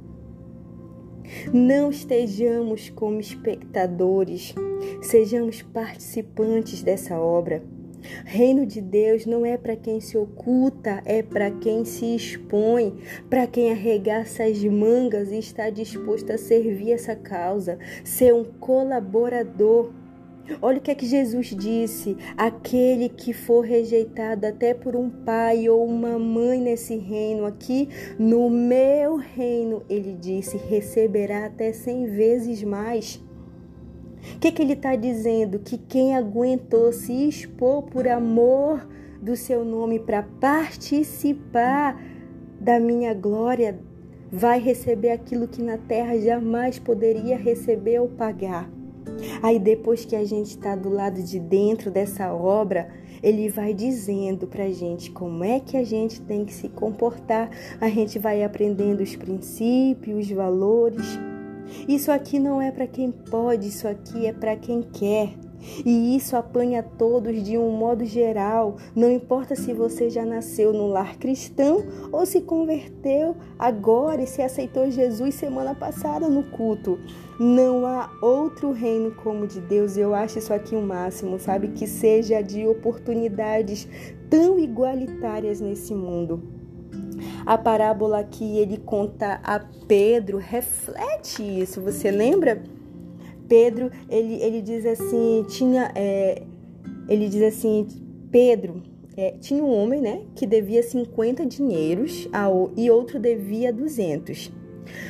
Não 1.52 1.90
estejamos 1.90 2.90
como 2.90 3.20
espectadores, 3.20 4.54
sejamos 5.02 5.62
participantes 5.62 6.82
dessa 6.82 7.18
obra. 7.18 7.62
Reino 8.24 8.66
de 8.66 8.80
Deus 8.80 9.26
não 9.26 9.44
é 9.44 9.56
para 9.56 9.76
quem 9.76 10.00
se 10.00 10.16
oculta, 10.16 11.02
é 11.04 11.22
para 11.22 11.50
quem 11.50 11.84
se 11.84 12.14
expõe, 12.14 12.98
para 13.28 13.46
quem 13.46 13.70
arregaça 13.70 14.44
as 14.44 14.62
mangas 14.64 15.30
e 15.30 15.38
está 15.38 15.70
disposto 15.70 16.30
a 16.30 16.38
servir 16.38 16.92
essa 16.92 17.14
causa, 17.14 17.78
ser 18.04 18.34
um 18.34 18.44
colaborador. 18.44 19.92
Olha 20.62 20.78
o 20.78 20.80
que 20.80 20.90
é 20.90 20.94
que 20.94 21.06
Jesus 21.06 21.48
disse: 21.48 22.16
aquele 22.36 23.08
que 23.08 23.32
for 23.32 23.60
rejeitado 23.64 24.46
até 24.46 24.72
por 24.72 24.96
um 24.96 25.10
pai 25.10 25.68
ou 25.68 25.84
uma 25.84 26.18
mãe 26.18 26.60
nesse 26.60 26.96
reino 26.96 27.44
aqui, 27.44 27.88
no 28.18 28.48
meu 28.48 29.16
reino, 29.16 29.82
ele 29.88 30.14
disse, 30.14 30.56
receberá 30.56 31.46
até 31.46 31.72
cem 31.72 32.06
vezes 32.06 32.62
mais. 32.62 33.20
O 34.36 34.38
que, 34.38 34.52
que 34.52 34.62
ele 34.62 34.74
está 34.74 34.94
dizendo? 34.94 35.58
Que 35.58 35.76
quem 35.76 36.16
aguentou 36.16 36.92
se 36.92 37.28
expor 37.28 37.82
por 37.82 38.06
amor 38.06 38.86
do 39.20 39.34
seu 39.36 39.64
nome 39.64 39.98
para 39.98 40.22
participar 40.22 42.00
da 42.60 42.78
minha 42.78 43.14
glória 43.14 43.78
vai 44.30 44.60
receber 44.60 45.10
aquilo 45.10 45.48
que 45.48 45.62
na 45.62 45.78
terra 45.78 46.18
jamais 46.18 46.78
poderia 46.78 47.36
receber 47.36 48.00
ou 48.00 48.08
pagar. 48.08 48.70
Aí 49.42 49.58
depois 49.58 50.04
que 50.04 50.14
a 50.14 50.24
gente 50.24 50.48
está 50.48 50.76
do 50.76 50.88
lado 50.88 51.22
de 51.22 51.40
dentro 51.40 51.90
dessa 51.90 52.32
obra, 52.32 52.88
ele 53.22 53.48
vai 53.48 53.74
dizendo 53.74 54.46
para 54.46 54.64
a 54.64 54.70
gente 54.70 55.10
como 55.10 55.42
é 55.42 55.58
que 55.58 55.76
a 55.76 55.84
gente 55.84 56.20
tem 56.20 56.44
que 56.44 56.52
se 56.52 56.68
comportar. 56.68 57.50
A 57.80 57.88
gente 57.88 58.18
vai 58.18 58.44
aprendendo 58.44 59.02
os 59.02 59.16
princípios, 59.16 60.26
os 60.26 60.30
valores. 60.30 61.18
Isso 61.88 62.10
aqui 62.10 62.38
não 62.38 62.60
é 62.60 62.70
para 62.70 62.86
quem 62.86 63.10
pode, 63.10 63.68
isso 63.68 63.86
aqui 63.86 64.26
é 64.26 64.32
para 64.32 64.56
quem 64.56 64.82
quer. 64.82 65.34
E 65.84 66.16
isso 66.16 66.36
apanha 66.36 66.82
todos 66.82 67.42
de 67.42 67.58
um 67.58 67.70
modo 67.70 68.04
geral, 68.04 68.76
não 68.94 69.10
importa 69.10 69.56
se 69.56 69.72
você 69.72 70.08
já 70.08 70.24
nasceu 70.24 70.72
no 70.72 70.86
lar 70.86 71.18
cristão 71.18 71.84
ou 72.12 72.24
se 72.24 72.40
converteu 72.40 73.36
agora 73.58 74.22
e 74.22 74.26
se 74.26 74.40
aceitou 74.40 74.90
Jesus 74.90 75.34
semana 75.34 75.74
passada 75.74 76.28
no 76.28 76.44
culto. 76.44 76.98
Não 77.38 77.86
há 77.86 78.10
outro 78.22 78.72
reino 78.72 79.12
como 79.12 79.44
o 79.44 79.46
de 79.46 79.60
Deus. 79.60 79.96
Eu 79.96 80.14
acho 80.14 80.38
isso 80.38 80.52
aqui 80.52 80.74
o 80.74 80.82
máximo, 80.82 81.38
sabe? 81.38 81.68
Que 81.68 81.86
seja 81.86 82.42
de 82.42 82.66
oportunidades 82.66 83.88
tão 84.28 84.58
igualitárias 84.58 85.60
nesse 85.60 85.94
mundo. 85.94 86.57
A 87.44 87.56
parábola 87.56 88.22
que 88.24 88.58
ele 88.58 88.78
conta 88.78 89.40
a 89.42 89.60
Pedro 89.86 90.38
reflete 90.38 91.42
isso. 91.42 91.80
Você 91.80 92.10
lembra? 92.10 92.62
Pedro, 93.48 93.90
ele, 94.08 94.34
ele 94.42 94.60
diz 94.60 94.84
assim, 94.84 95.44
tinha, 95.48 95.90
é, 95.94 96.42
ele 97.08 97.28
diz 97.28 97.42
assim, 97.42 97.86
Pedro, 98.30 98.82
é, 99.16 99.32
tinha 99.40 99.64
um 99.64 99.72
homem, 99.72 100.00
né, 100.00 100.22
que 100.36 100.46
devia 100.46 100.82
50 100.82 101.46
dinheiros 101.46 102.28
ao, 102.32 102.70
e 102.76 102.90
outro 102.90 103.18
devia 103.18 103.72
200. 103.72 104.52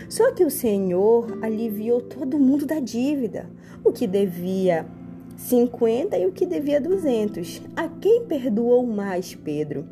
Só 0.08 0.32
que 0.32 0.44
o 0.44 0.50
Senhor 0.50 1.38
aliviou 1.42 2.00
todo 2.00 2.38
mundo 2.38 2.64
da 2.64 2.80
dívida, 2.80 3.50
o 3.84 3.92
que 3.92 4.06
devia 4.06 4.86
50 5.36 6.16
e 6.18 6.26
o 6.26 6.32
que 6.32 6.46
devia 6.46 6.80
200. 6.80 7.62
A 7.76 7.88
quem 7.88 8.24
perdoou 8.24 8.86
mais, 8.86 9.34
Pedro? 9.34 9.86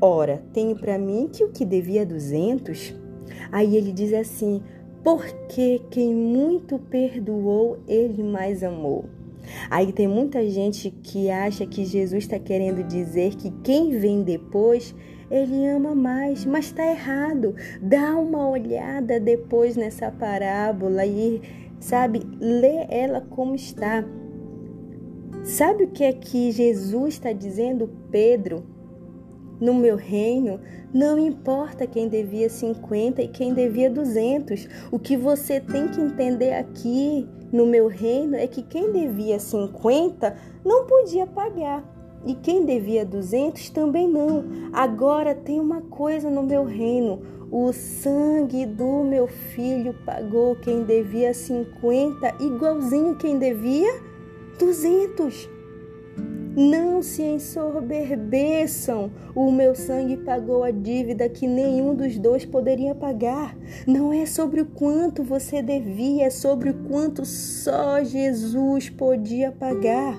Ora, 0.00 0.42
tenho 0.52 0.76
para 0.76 0.98
mim 0.98 1.28
que 1.32 1.44
o 1.44 1.50
que 1.50 1.64
devia 1.64 2.04
200. 2.04 2.94
Aí 3.50 3.76
ele 3.76 3.92
diz 3.92 4.12
assim: 4.12 4.62
porque 5.02 5.80
quem 5.90 6.14
muito 6.14 6.78
perdoou, 6.78 7.78
ele 7.86 8.22
mais 8.22 8.62
amou. 8.62 9.04
Aí 9.70 9.92
tem 9.92 10.08
muita 10.08 10.44
gente 10.50 10.90
que 10.90 11.30
acha 11.30 11.64
que 11.64 11.84
Jesus 11.84 12.24
está 12.24 12.38
querendo 12.38 12.82
dizer 12.82 13.36
que 13.36 13.50
quem 13.62 13.98
vem 13.98 14.22
depois 14.24 14.94
ele 15.30 15.66
ama 15.66 15.94
mais, 15.94 16.44
mas 16.44 16.66
está 16.66 16.84
errado. 16.84 17.54
Dá 17.80 18.16
uma 18.16 18.48
olhada 18.48 19.18
depois 19.20 19.76
nessa 19.76 20.10
parábola 20.10 21.06
e, 21.06 21.40
sabe, 21.80 22.22
lê 22.40 22.86
ela 22.88 23.20
como 23.20 23.54
está. 23.54 24.04
Sabe 25.44 25.84
o 25.84 25.88
que 25.88 26.04
é 26.04 26.12
que 26.12 26.50
Jesus 26.50 27.14
está 27.14 27.32
dizendo, 27.32 27.88
Pedro? 28.10 28.75
No 29.60 29.72
meu 29.72 29.96
reino, 29.96 30.60
não 30.92 31.18
importa 31.18 31.86
quem 31.86 32.08
devia 32.08 32.48
50 32.48 33.22
e 33.22 33.28
quem 33.28 33.54
devia 33.54 33.88
200. 33.88 34.68
O 34.90 34.98
que 34.98 35.16
você 35.16 35.60
tem 35.60 35.88
que 35.88 36.00
entender 36.00 36.52
aqui 36.54 37.26
no 37.52 37.66
meu 37.66 37.86
reino 37.88 38.36
é 38.36 38.46
que 38.46 38.62
quem 38.62 38.92
devia 38.92 39.38
50 39.38 40.36
não 40.64 40.86
podia 40.86 41.26
pagar. 41.26 41.84
E 42.24 42.34
quem 42.34 42.64
devia 42.64 43.04
200 43.04 43.70
também 43.70 44.08
não. 44.08 44.44
Agora 44.72 45.34
tem 45.34 45.60
uma 45.60 45.80
coisa 45.82 46.28
no 46.28 46.42
meu 46.42 46.64
reino: 46.64 47.22
o 47.50 47.72
sangue 47.72 48.66
do 48.66 49.04
meu 49.04 49.26
filho 49.26 49.94
pagou 50.04 50.56
quem 50.56 50.82
devia 50.82 51.32
50, 51.32 52.34
igualzinho 52.40 53.14
quem 53.16 53.38
devia 53.38 54.00
200. 54.58 55.55
Não 56.56 57.02
se 57.02 57.20
ensoberbeçam. 57.22 59.10
O 59.34 59.52
meu 59.52 59.74
sangue 59.74 60.16
pagou 60.16 60.64
a 60.64 60.70
dívida 60.70 61.28
que 61.28 61.46
nenhum 61.46 61.94
dos 61.94 62.18
dois 62.18 62.46
poderia 62.46 62.94
pagar. 62.94 63.54
Não 63.86 64.10
é 64.10 64.24
sobre 64.24 64.62
o 64.62 64.66
quanto 64.66 65.22
você 65.22 65.60
devia, 65.60 66.24
é 66.24 66.30
sobre 66.30 66.70
o 66.70 66.74
quanto 66.88 67.26
só 67.26 68.02
Jesus 68.02 68.88
podia 68.88 69.52
pagar. 69.52 70.18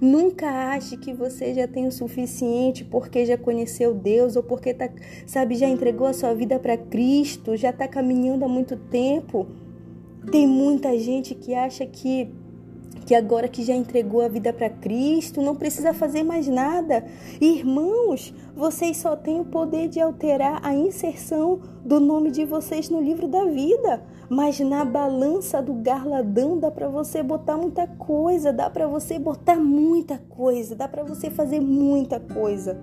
Nunca 0.00 0.48
ache 0.48 0.96
que 0.96 1.12
você 1.12 1.52
já 1.52 1.66
tem 1.66 1.88
o 1.88 1.92
suficiente 1.92 2.84
porque 2.84 3.26
já 3.26 3.36
conheceu 3.36 3.92
Deus 3.92 4.36
ou 4.36 4.44
porque 4.44 4.72
tá, 4.72 4.88
sabe, 5.26 5.56
já 5.56 5.68
entregou 5.68 6.06
a 6.06 6.12
sua 6.12 6.34
vida 6.34 6.56
para 6.56 6.76
Cristo, 6.76 7.56
já 7.56 7.70
está 7.70 7.88
caminhando 7.88 8.44
há 8.44 8.48
muito 8.48 8.76
tempo. 8.76 9.48
Tem 10.30 10.46
muita 10.46 10.96
gente 10.98 11.34
que 11.34 11.52
acha 11.52 11.84
que 11.84 12.32
que 13.04 13.14
agora 13.14 13.48
que 13.48 13.62
já 13.62 13.74
entregou 13.74 14.20
a 14.22 14.28
vida 14.28 14.52
para 14.52 14.70
Cristo, 14.70 15.42
não 15.42 15.54
precisa 15.54 15.92
fazer 15.92 16.22
mais 16.22 16.48
nada. 16.48 17.04
Irmãos, 17.40 18.34
vocês 18.56 18.96
só 18.96 19.14
têm 19.14 19.40
o 19.40 19.44
poder 19.44 19.88
de 19.88 20.00
alterar 20.00 20.60
a 20.64 20.74
inserção 20.74 21.60
do 21.84 22.00
nome 22.00 22.30
de 22.30 22.44
vocês 22.44 22.88
no 22.88 23.00
livro 23.00 23.28
da 23.28 23.44
vida. 23.44 24.02
Mas 24.28 24.58
na 24.60 24.84
balança 24.84 25.62
do 25.62 25.74
garladão 25.74 26.58
dá 26.58 26.70
para 26.70 26.88
você 26.88 27.22
botar 27.22 27.58
muita 27.58 27.86
coisa, 27.86 28.52
dá 28.52 28.70
para 28.70 28.86
você 28.86 29.18
botar 29.18 29.56
muita 29.56 30.18
coisa, 30.18 30.74
dá 30.74 30.88
para 30.88 31.04
você 31.04 31.28
fazer 31.28 31.60
muita 31.60 32.18
coisa. 32.18 32.80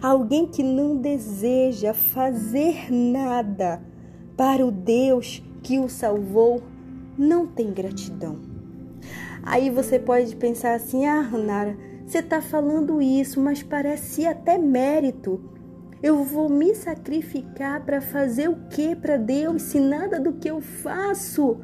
Alguém 0.00 0.46
que 0.46 0.62
não 0.62 0.96
deseja 0.96 1.92
fazer 1.94 2.92
nada 2.92 3.82
para 4.36 4.64
o 4.64 4.70
Deus 4.70 5.42
que 5.62 5.78
o 5.78 5.88
salvou 5.88 6.62
não 7.16 7.46
tem 7.46 7.72
gratidão. 7.72 8.51
Aí 9.42 9.70
você 9.70 9.98
pode 9.98 10.36
pensar 10.36 10.74
assim: 10.74 11.06
ah, 11.06 11.22
Nara, 11.22 11.76
você 12.06 12.18
está 12.18 12.40
falando 12.40 13.00
isso, 13.02 13.40
mas 13.40 13.62
parece 13.62 14.26
até 14.26 14.58
mérito. 14.58 15.40
Eu 16.02 16.24
vou 16.24 16.48
me 16.48 16.74
sacrificar 16.74 17.84
para 17.84 18.00
fazer 18.00 18.48
o 18.48 18.56
que 18.68 18.94
para 18.96 19.16
Deus 19.16 19.62
se 19.62 19.78
nada 19.78 20.18
do 20.18 20.32
que 20.32 20.50
eu 20.50 20.60
faço 20.60 21.60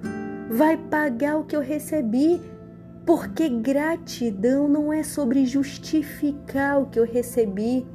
vai 0.48 0.76
pagar 0.76 1.36
o 1.38 1.44
que 1.44 1.56
eu 1.56 1.60
recebi? 1.60 2.40
Porque 3.04 3.48
gratidão 3.48 4.68
não 4.68 4.92
é 4.92 5.02
sobre 5.02 5.44
justificar 5.44 6.80
o 6.80 6.86
que 6.86 7.00
eu 7.00 7.04
recebi, 7.04 7.86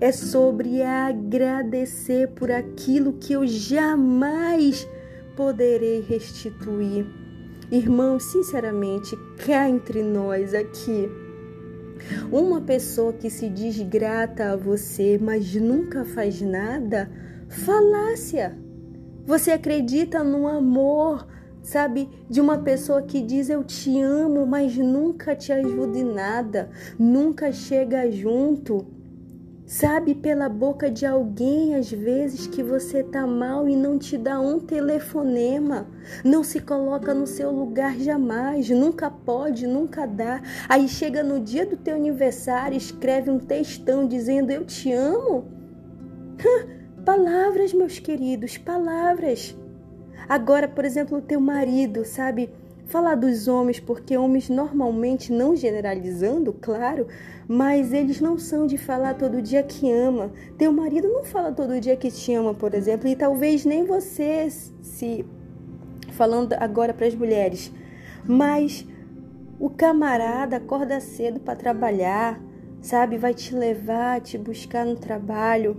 é 0.00 0.12
sobre 0.12 0.82
agradecer 0.82 2.28
por 2.28 2.50
aquilo 2.50 3.14
que 3.14 3.32
eu 3.32 3.46
jamais 3.46 4.86
poderei 5.34 6.00
restituir. 6.00 7.25
Irmãos, 7.70 8.22
sinceramente, 8.22 9.16
cá 9.44 9.68
entre 9.68 10.00
nós 10.00 10.54
aqui, 10.54 11.10
uma 12.30 12.60
pessoa 12.60 13.12
que 13.12 13.28
se 13.28 13.48
diz 13.48 13.80
grata 13.82 14.52
a 14.52 14.56
você, 14.56 15.18
mas 15.20 15.52
nunca 15.56 16.04
faz 16.04 16.40
nada, 16.40 17.10
falácia. 17.48 18.56
Você 19.24 19.50
acredita 19.50 20.22
no 20.22 20.46
amor, 20.46 21.26
sabe, 21.60 22.08
de 22.30 22.40
uma 22.40 22.58
pessoa 22.58 23.02
que 23.02 23.20
diz 23.20 23.50
eu 23.50 23.64
te 23.64 24.00
amo, 24.00 24.46
mas 24.46 24.76
nunca 24.76 25.34
te 25.34 25.52
ajuda 25.52 25.98
em 25.98 26.04
nada, 26.04 26.70
nunca 26.96 27.50
chega 27.50 28.08
junto. 28.12 28.86
Sabe 29.66 30.14
pela 30.14 30.48
boca 30.48 30.88
de 30.88 31.04
alguém 31.04 31.74
às 31.74 31.90
vezes 31.90 32.46
que 32.46 32.62
você 32.62 33.02
tá 33.02 33.26
mal 33.26 33.68
e 33.68 33.74
não 33.74 33.98
te 33.98 34.16
dá 34.16 34.40
um 34.40 34.60
telefonema, 34.60 35.88
não 36.24 36.44
se 36.44 36.60
coloca 36.60 37.12
no 37.12 37.26
seu 37.26 37.50
lugar 37.50 37.98
jamais, 37.98 38.70
nunca 38.70 39.10
pode, 39.10 39.66
nunca 39.66 40.06
dá. 40.06 40.40
Aí 40.68 40.88
chega 40.88 41.24
no 41.24 41.40
dia 41.40 41.66
do 41.66 41.76
teu 41.76 41.96
aniversário, 41.96 42.76
escreve 42.76 43.28
um 43.28 43.40
textão 43.40 44.06
dizendo 44.06 44.52
eu 44.52 44.64
te 44.64 44.92
amo. 44.92 45.48
palavras, 47.04 47.72
meus 47.72 47.98
queridos, 47.98 48.56
palavras. 48.56 49.56
Agora, 50.28 50.68
por 50.68 50.84
exemplo, 50.84 51.18
o 51.18 51.22
teu 51.22 51.40
marido, 51.40 52.04
sabe? 52.04 52.50
Falar 52.86 53.16
dos 53.16 53.48
homens, 53.48 53.80
porque 53.80 54.16
homens 54.16 54.48
normalmente, 54.48 55.32
não 55.32 55.56
generalizando, 55.56 56.52
claro, 56.52 57.08
mas 57.48 57.92
eles 57.92 58.20
não 58.20 58.38
são 58.38 58.64
de 58.64 58.78
falar 58.78 59.14
todo 59.14 59.42
dia 59.42 59.62
que 59.62 59.90
ama. 59.90 60.30
Teu 60.56 60.72
marido 60.72 61.08
não 61.08 61.24
fala 61.24 61.50
todo 61.50 61.80
dia 61.80 61.96
que 61.96 62.10
te 62.12 62.32
ama, 62.32 62.54
por 62.54 62.74
exemplo, 62.74 63.08
e 63.08 63.16
talvez 63.16 63.64
nem 63.64 63.84
você, 63.84 64.48
se 64.48 65.24
falando 66.12 66.52
agora 66.54 66.94
para 66.94 67.06
as 67.06 67.14
mulheres, 67.14 67.72
mas 68.24 68.86
o 69.58 69.68
camarada 69.68 70.56
acorda 70.56 71.00
cedo 71.00 71.40
para 71.40 71.56
trabalhar, 71.56 72.40
sabe? 72.80 73.18
Vai 73.18 73.34
te 73.34 73.54
levar, 73.54 74.20
te 74.20 74.38
buscar 74.38 74.86
no 74.86 74.94
trabalho, 74.96 75.76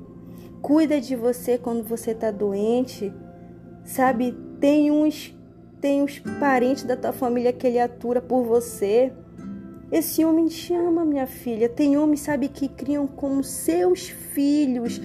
cuida 0.61 0.99
de 0.99 1.15
você 1.15 1.57
quando 1.57 1.83
você 1.83 2.11
está 2.11 2.31
doente, 2.31 3.13
sabe? 3.85 4.35
Tem 4.59 4.91
uns 4.91 5.36
tem 5.79 6.03
os 6.03 6.19
parentes 6.39 6.83
da 6.83 6.95
tua 6.95 7.13
família 7.13 7.53
que 7.53 7.67
ele 7.67 7.79
atura 7.79 8.21
por 8.21 8.43
você. 8.43 9.11
Esse 9.91 10.25
homem 10.25 10.47
te 10.47 10.73
ama, 10.73 11.05
minha 11.05 11.27
filha. 11.27 11.69
Tem 11.69 11.97
homens, 11.97 12.21
sabe, 12.21 12.49
que 12.49 12.67
criam 12.67 13.07
como 13.07 13.43
seus 13.43 14.09
filhos, 14.09 14.97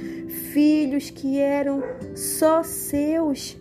filhos 0.53 1.11
que 1.11 1.38
eram 1.38 1.83
só 2.14 2.62
seus. 2.62 3.57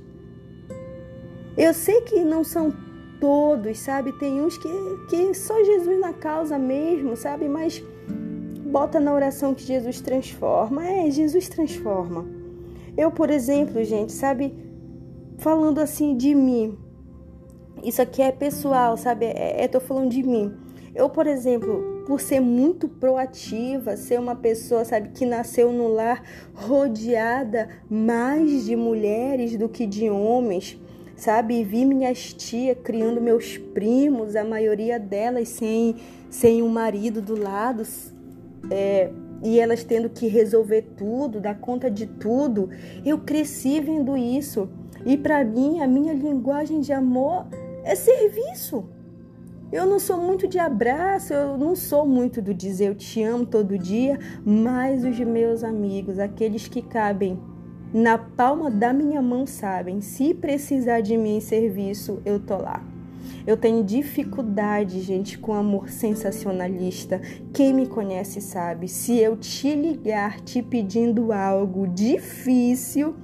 Eu 1.57 1.73
sei 1.73 2.01
que 2.01 2.23
não 2.23 2.43
são 2.43 2.73
todos, 3.19 3.77
sabe? 3.77 4.11
Tem 4.13 4.41
uns 4.41 4.57
que, 4.57 4.69
que 5.09 5.33
só 5.35 5.63
Jesus 5.63 5.99
na 5.99 6.13
causa 6.13 6.57
mesmo, 6.57 7.15
sabe? 7.15 7.47
Mas 7.47 7.83
bota 8.65 8.99
na 8.99 9.13
oração 9.13 9.53
que 9.53 9.63
Jesus 9.63 10.01
transforma. 10.01 10.87
É, 10.87 11.11
Jesus 11.11 11.49
transforma. 11.49 12.25
Eu, 12.97 13.11
por 13.11 13.29
exemplo, 13.29 13.83
gente, 13.83 14.11
sabe? 14.11 14.55
Falando 15.37 15.79
assim 15.79 16.15
de 16.15 16.33
mim, 16.33 16.77
isso 17.83 18.01
aqui 18.01 18.21
é 18.21 18.31
pessoal, 18.31 18.95
sabe? 18.97 19.25
É, 19.25 19.63
é, 19.63 19.67
tô 19.67 19.79
falando 19.79 20.09
de 20.09 20.23
mim. 20.23 20.53
Eu, 20.93 21.09
por 21.09 21.25
exemplo, 21.25 22.03
por 22.05 22.19
ser 22.19 22.39
muito 22.39 22.87
proativa, 22.87 23.95
ser 23.95 24.19
uma 24.19 24.35
pessoa, 24.35 24.83
sabe, 24.83 25.09
que 25.09 25.25
nasceu 25.25 25.71
no 25.71 25.87
lar 25.87 26.21
rodeada 26.53 27.69
mais 27.89 28.65
de 28.65 28.75
mulheres 28.75 29.55
do 29.55 29.69
que 29.69 29.85
de 29.85 30.09
homens, 30.09 30.79
sabe? 31.15 31.63
Vi 31.63 31.85
minhas 31.85 32.33
tias 32.33 32.77
criando 32.83 33.21
meus 33.21 33.57
primos, 33.57 34.35
a 34.35 34.43
maioria 34.43 34.99
delas 34.99 35.47
sem, 35.49 35.95
sem 36.29 36.61
um 36.61 36.69
marido 36.69 37.21
do 37.21 37.39
lado, 37.39 37.83
é, 38.69 39.09
e 39.41 39.59
elas 39.59 39.83
tendo 39.83 40.09
que 40.09 40.27
resolver 40.27 40.83
tudo, 40.97 41.39
dar 41.39 41.59
conta 41.59 41.89
de 41.89 42.05
tudo. 42.05 42.69
Eu 43.05 43.19
cresci 43.19 43.79
vendo 43.79 44.15
isso. 44.17 44.69
E 45.05 45.17
para 45.17 45.43
mim, 45.43 45.79
a 45.79 45.87
minha 45.87 46.13
linguagem 46.13 46.79
de 46.79 46.93
amor 46.93 47.47
é 47.83 47.95
serviço. 47.95 48.85
Eu 49.71 49.85
não 49.85 49.99
sou 49.99 50.17
muito 50.17 50.47
de 50.47 50.59
abraço, 50.59 51.33
eu 51.33 51.57
não 51.57 51.75
sou 51.75 52.05
muito 52.05 52.41
do 52.41 52.53
dizer 52.53 52.89
eu 52.89 52.95
te 52.95 53.23
amo 53.23 53.45
todo 53.45 53.77
dia, 53.77 54.19
mas 54.45 55.05
os 55.05 55.17
meus 55.19 55.63
amigos, 55.63 56.19
aqueles 56.19 56.67
que 56.67 56.81
cabem 56.81 57.39
na 57.93 58.17
palma 58.17 58.69
da 58.69 58.91
minha 58.91 59.21
mão, 59.21 59.47
sabem. 59.47 60.01
Se 60.01 60.33
precisar 60.33 61.01
de 61.01 61.15
mim 61.15 61.37
em 61.37 61.41
serviço, 61.41 62.21
eu 62.25 62.39
tô 62.39 62.57
lá. 62.57 62.83
Eu 63.45 63.57
tenho 63.57 63.83
dificuldade, 63.83 65.01
gente, 65.01 65.37
com 65.37 65.53
amor 65.53 65.89
sensacionalista. 65.89 67.21
Quem 67.53 67.73
me 67.73 67.87
conhece 67.87 68.41
sabe. 68.41 68.87
Se 68.87 69.17
eu 69.17 69.37
te 69.37 69.73
ligar 69.75 70.41
te 70.41 70.61
pedindo 70.61 71.31
algo 71.31 71.87
difícil, 71.87 73.15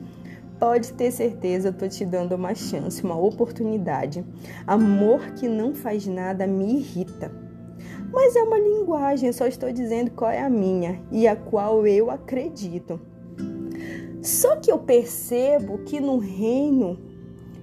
Pode 0.59 0.93
ter 0.93 1.11
certeza, 1.11 1.69
eu 1.69 1.73
tô 1.73 1.87
te 1.87 2.03
dando 2.03 2.33
uma 2.33 2.55
chance, 2.55 3.03
uma 3.03 3.17
oportunidade. 3.17 4.25
Amor 4.65 5.31
que 5.31 5.47
não 5.47 5.75
faz 5.75 6.07
nada 6.07 6.47
me 6.47 6.79
irrita. 6.79 7.31
Mas 8.11 8.35
é 8.35 8.41
uma 8.41 8.57
linguagem, 8.57 9.31
só 9.31 9.45
estou 9.45 9.71
dizendo 9.71 10.11
qual 10.11 10.31
é 10.31 10.41
a 10.41 10.49
minha 10.49 10.99
e 11.11 11.27
a 11.27 11.35
qual 11.35 11.85
eu 11.85 12.09
acredito. 12.09 12.99
Só 14.21 14.55
que 14.55 14.71
eu 14.71 14.79
percebo 14.79 15.79
que 15.79 15.99
no 15.99 16.17
reino 16.17 16.97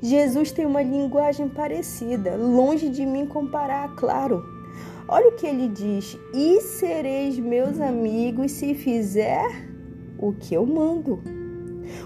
Jesus 0.00 0.52
tem 0.52 0.64
uma 0.64 0.83
linguagem 0.83 1.48
parecida, 1.48 2.37
longe 2.37 2.88
de 2.90 3.04
mim 3.04 3.26
comparar, 3.26 3.96
claro. 3.96 4.44
Olha 5.09 5.28
o 5.28 5.33
que 5.33 5.46
ele 5.46 5.66
diz: 5.66 6.16
E 6.33 6.61
sereis 6.61 7.38
meus 7.38 7.80
amigos 7.80 8.52
se 8.52 8.74
fizer 8.74 9.48
o 10.18 10.33
que 10.33 10.54
eu 10.54 10.64
mando. 10.64 11.43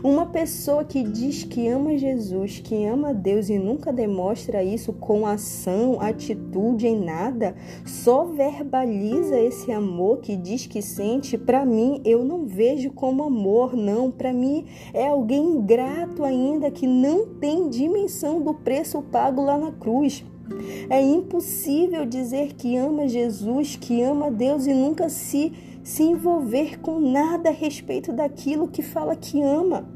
Uma 0.02 0.26
pessoa 0.26 0.84
que 0.84 1.02
diz 1.02 1.44
que 1.44 1.68
ama 1.68 1.96
Jesus, 1.96 2.60
que 2.60 2.84
ama 2.84 3.12
Deus 3.12 3.48
e 3.48 3.58
nunca 3.58 3.92
demonstra 3.92 4.62
isso 4.62 4.92
com 4.92 5.26
ação, 5.26 6.00
atitude 6.00 6.86
em 6.86 7.04
nada, 7.04 7.54
só 7.84 8.24
verbaliza 8.24 9.38
esse 9.38 9.72
amor 9.72 10.18
que 10.18 10.36
diz 10.36 10.66
que 10.66 10.82
sente, 10.82 11.36
para 11.36 11.64
mim 11.64 12.00
eu 12.04 12.24
não 12.24 12.46
vejo 12.46 12.90
como 12.90 13.22
amor, 13.22 13.76
não. 13.76 14.10
Para 14.10 14.32
mim 14.32 14.66
é 14.92 15.08
alguém 15.08 15.44
ingrato 15.44 16.24
ainda 16.24 16.70
que 16.70 16.86
não 16.86 17.26
tem 17.26 17.68
dimensão 17.68 18.40
do 18.40 18.54
preço 18.54 19.02
pago 19.02 19.42
lá 19.42 19.58
na 19.58 19.72
cruz. 19.72 20.24
É 20.88 21.00
impossível 21.00 22.06
dizer 22.06 22.54
que 22.54 22.76
ama 22.76 23.06
Jesus, 23.06 23.76
que 23.76 24.00
ama 24.02 24.30
Deus 24.30 24.66
e 24.66 24.72
nunca 24.72 25.08
se 25.08 25.52
se 25.88 26.02
envolver 26.02 26.78
com 26.80 27.00
nada 27.00 27.48
a 27.48 27.52
respeito 27.52 28.12
daquilo 28.12 28.68
que 28.68 28.82
fala 28.82 29.16
que 29.16 29.40
ama. 29.42 29.88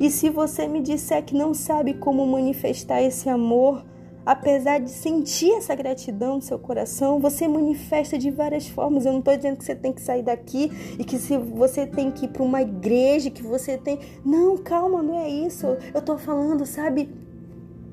E 0.00 0.10
se 0.10 0.30
você 0.30 0.66
me 0.66 0.80
disser 0.80 1.22
que 1.22 1.34
não 1.34 1.52
sabe 1.52 1.92
como 1.92 2.26
manifestar 2.26 3.02
esse 3.02 3.28
amor, 3.28 3.84
apesar 4.24 4.80
de 4.80 4.88
sentir 4.88 5.52
essa 5.52 5.74
gratidão 5.74 6.36
no 6.36 6.40
seu 6.40 6.58
coração, 6.58 7.20
você 7.20 7.46
manifesta 7.46 8.16
de 8.16 8.30
várias 8.30 8.68
formas. 8.68 9.04
Eu 9.04 9.12
não 9.12 9.18
estou 9.18 9.36
dizendo 9.36 9.58
que 9.58 9.66
você 9.66 9.74
tem 9.74 9.92
que 9.92 10.00
sair 10.00 10.22
daqui 10.22 10.72
e 10.98 11.04
que 11.04 11.18
se 11.18 11.36
você 11.36 11.86
tem 11.86 12.10
que 12.10 12.24
ir 12.24 12.28
para 12.28 12.42
uma 12.42 12.62
igreja, 12.62 13.28
que 13.28 13.42
você 13.42 13.76
tem. 13.76 13.98
Não, 14.24 14.56
calma, 14.56 15.02
não 15.02 15.18
é 15.20 15.28
isso. 15.28 15.66
Eu 15.92 16.00
estou 16.00 16.16
falando, 16.16 16.64
sabe, 16.64 17.06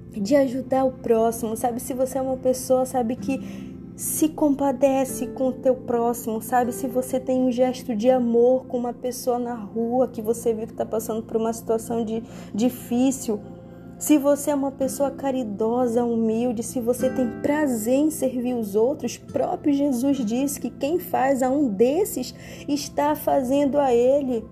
de 0.10 0.38
ajudar 0.38 0.86
o 0.86 0.93
próximo, 0.93 1.58
sabe? 1.58 1.82
Se 1.82 1.93
você 1.93 2.17
é 2.17 2.21
uma 2.21 2.38
pessoa, 2.38 2.86
sabe 2.86 3.17
que 3.17 3.75
se 3.96 4.30
compadece 4.30 5.28
com 5.28 5.48
o 5.48 5.54
teu 5.54 5.76
próximo, 5.76 6.42
sabe? 6.42 6.74
Se 6.74 6.88
você 6.88 7.20
tem 7.20 7.42
um 7.42 7.52
gesto 7.52 7.96
de 7.96 8.10
amor 8.10 8.66
com 8.66 8.78
uma 8.78 8.94
pessoa 8.94 9.40
na 9.40 9.56
rua 9.56 10.08
que 10.08 10.22
você 10.22 10.54
viu 10.54 10.68
que 10.68 10.74
está 10.74 10.86
passando 10.86 11.24
por 11.24 11.38
uma 11.38 11.54
situação 11.54 12.04
de, 12.04 12.22
difícil, 12.54 13.40
se 13.98 14.18
você 14.18 14.52
é 14.52 14.56
uma 14.56 14.74
pessoa 14.74 15.10
caridosa, 15.10 16.04
humilde, 16.04 16.62
se 16.62 16.82
você 16.82 17.10
tem 17.10 17.40
prazer 17.42 17.96
em 17.96 18.12
servir 18.12 18.54
os 18.54 18.76
outros, 18.76 19.18
próprio 19.18 19.74
Jesus 19.74 20.18
disse 20.18 20.60
que 20.60 20.70
quem 20.70 21.00
faz 21.00 21.42
a 21.42 21.50
um 21.50 21.70
desses 21.70 22.36
está 22.68 23.16
fazendo 23.16 23.80
a 23.80 23.94
ele 23.94 24.44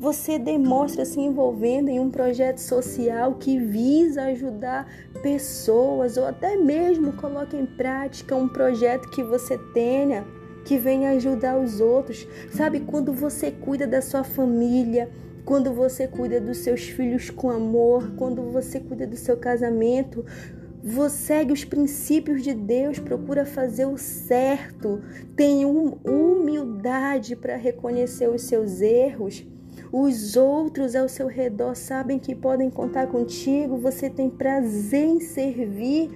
você 0.00 0.38
demonstra 0.38 1.04
se 1.04 1.20
envolvendo 1.20 1.90
em 1.90 2.00
um 2.00 2.10
projeto 2.10 2.56
social 2.56 3.34
que 3.34 3.58
visa 3.58 4.22
ajudar 4.22 4.90
pessoas 5.22 6.16
ou 6.16 6.24
até 6.24 6.56
mesmo 6.56 7.12
coloca 7.12 7.54
em 7.54 7.66
prática 7.66 8.34
um 8.34 8.48
projeto 8.48 9.10
que 9.10 9.22
você 9.22 9.58
tenha 9.74 10.24
que 10.64 10.78
venha 10.78 11.10
ajudar 11.10 11.58
os 11.58 11.82
outros. 11.82 12.26
Sabe 12.50 12.80
quando 12.80 13.12
você 13.12 13.50
cuida 13.50 13.86
da 13.86 14.00
sua 14.00 14.24
família, 14.24 15.10
quando 15.44 15.70
você 15.72 16.08
cuida 16.08 16.40
dos 16.40 16.58
seus 16.58 16.82
filhos 16.84 17.28
com 17.28 17.50
amor, 17.50 18.12
quando 18.16 18.42
você 18.50 18.80
cuida 18.80 19.06
do 19.06 19.16
seu 19.16 19.36
casamento, 19.36 20.24
você 20.82 21.16
segue 21.16 21.52
os 21.52 21.64
princípios 21.64 22.42
de 22.42 22.54
Deus, 22.54 22.98
procura 22.98 23.44
fazer 23.44 23.84
o 23.84 23.98
certo, 23.98 25.02
tem 25.36 25.66
humildade 25.66 27.36
para 27.36 27.56
reconhecer 27.56 28.28
os 28.28 28.42
seus 28.42 28.80
erros 28.80 29.46
os 29.92 30.36
outros 30.36 30.94
ao 30.94 31.08
seu 31.08 31.26
redor 31.26 31.74
sabem 31.74 32.16
que 32.16 32.32
podem 32.32 32.70
contar 32.70 33.08
contigo, 33.08 33.76
você 33.76 34.08
tem 34.08 34.30
prazer 34.30 35.04
em 35.04 35.18
servir. 35.20 36.10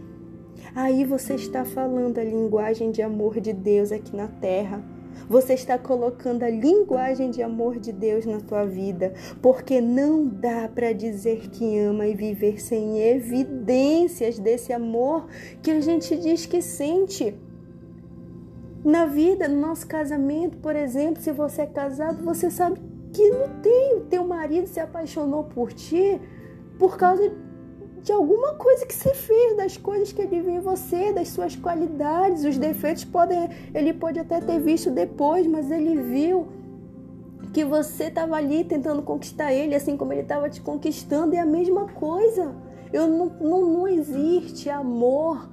Aí 0.77 1.05
você 1.05 1.35
está 1.35 1.65
falando 1.65 2.19
a 2.19 2.25
linguagem 2.25 2.93
de 2.93 3.03
amor 3.03 3.41
de 3.41 3.53
Deus 3.53 3.91
aqui 3.91 4.15
na 4.15 4.29
terra. 4.29 4.81
Você 5.29 5.55
está 5.55 5.77
colocando 5.77 6.45
a 6.45 6.51
linguagem 6.51 7.31
de 7.31 7.43
amor 7.43 7.81
de 7.81 7.93
Deus 7.93 8.25
na 8.27 8.41
tua 8.41 8.65
vida, 8.65 9.13
porque 9.43 9.81
não 9.81 10.25
dá 10.25 10.69
para 10.73 10.93
dizer 10.93 11.49
que 11.49 11.79
ama 11.79 12.07
e 12.07 12.15
viver 12.15 12.61
sem 12.61 13.01
evidências 13.01 14.39
desse 14.39 14.73
amor 14.73 15.27
que 15.63 15.73
a 15.73 15.81
gente 15.81 16.17
diz 16.17 16.47
que 16.47 16.63
sente. 16.63 17.35
Na 18.85 19.07
vida, 19.07 19.49
no 19.49 19.61
nosso 19.61 19.87
casamento, 19.87 20.59
por 20.59 20.77
exemplo, 20.77 21.21
se 21.21 21.33
você 21.33 21.63
é 21.63 21.67
casado, 21.67 22.23
você 22.23 22.51
sabe 22.51 22.94
que 23.15 23.31
não 23.31 23.49
tem, 23.63 23.97
o 23.97 24.01
teu 24.01 24.27
marido 24.27 24.67
se 24.67 24.81
apaixonou 24.81 25.45
por 25.45 25.73
ti 25.73 26.21
por 26.79 26.99
causa 26.99 27.33
de 28.03 28.13
alguma 28.13 28.55
coisa 28.55 28.85
que 28.85 28.93
você 28.93 29.15
fez, 29.15 29.57
das 29.57 29.77
coisas 29.79 30.13
que 30.13 30.21
ele 30.21 30.43
viu 30.43 30.51
em 30.51 30.61
você, 30.61 31.13
das 31.13 31.29
suas 31.29 31.57
qualidades, 31.57 32.45
os 32.45 32.59
defeitos 32.59 33.05
podem, 33.05 33.49
ele 33.73 33.95
pode 33.95 34.19
até 34.19 34.41
ter 34.41 34.61
visto 34.61 34.91
depois, 34.91 35.47
mas 35.47 35.71
ele 35.71 36.03
viu 36.03 36.49
que 37.53 37.65
você 37.65 38.05
estava 38.05 38.35
ali 38.37 38.65
tentando 38.65 39.01
conquistar 39.01 39.53
ele, 39.53 39.77
assim 39.77 39.97
como 39.97 40.13
ele 40.13 40.23
estava 40.23 40.51
te 40.51 40.61
conquistando, 40.61 41.35
é 41.35 41.39
a 41.39 41.47
mesma 41.47 41.87
coisa. 41.87 42.55
Eu 42.93 43.07
não, 43.07 43.27
não, 43.41 43.65
não 43.65 43.89
existe 43.89 44.69
amor 44.69 45.49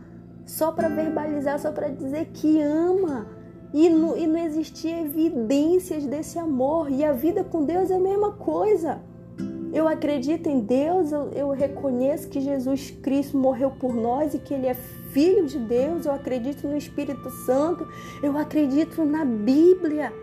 só 0.46 0.72
para 0.72 0.90
verbalizar, 0.90 1.60
só 1.60 1.72
para 1.72 1.90
dizer 1.90 2.32
que 2.34 2.60
ama 2.60 3.28
e 3.74 3.90
não, 3.90 4.18
e 4.18 4.28
não 4.28 4.40
existia 4.40 5.02
evidências 5.02 6.06
desse 6.06 6.38
amor. 6.38 6.92
E 6.92 7.04
a 7.04 7.12
vida 7.12 7.44
com 7.44 7.64
Deus 7.64 7.90
é 7.90 7.96
a 7.96 8.00
mesma 8.00 8.32
coisa. 8.34 9.02
Eu 9.74 9.88
acredito 9.88 10.48
em 10.48 10.60
Deus, 10.60 11.12
eu, 11.12 11.30
eu 11.30 11.50
reconheço 11.52 12.28
que 12.28 12.42
Jesus 12.42 12.92
Cristo 12.92 13.38
morreu 13.38 13.72
por 13.72 13.96
nós 13.96 14.34
e 14.34 14.40
que 14.40 14.54
Ele 14.54 14.68
é 14.68 14.74
Filho 15.12 15.46
de 15.46 15.60
Deus, 15.60 16.06
eu 16.06 16.14
acredito 16.14 16.66
no 16.66 16.78
Espírito 16.78 17.30
Santo, 17.46 17.86
eu 18.24 18.38
acredito 18.38 19.04
na 19.04 19.26
Bíblia. 19.26 20.14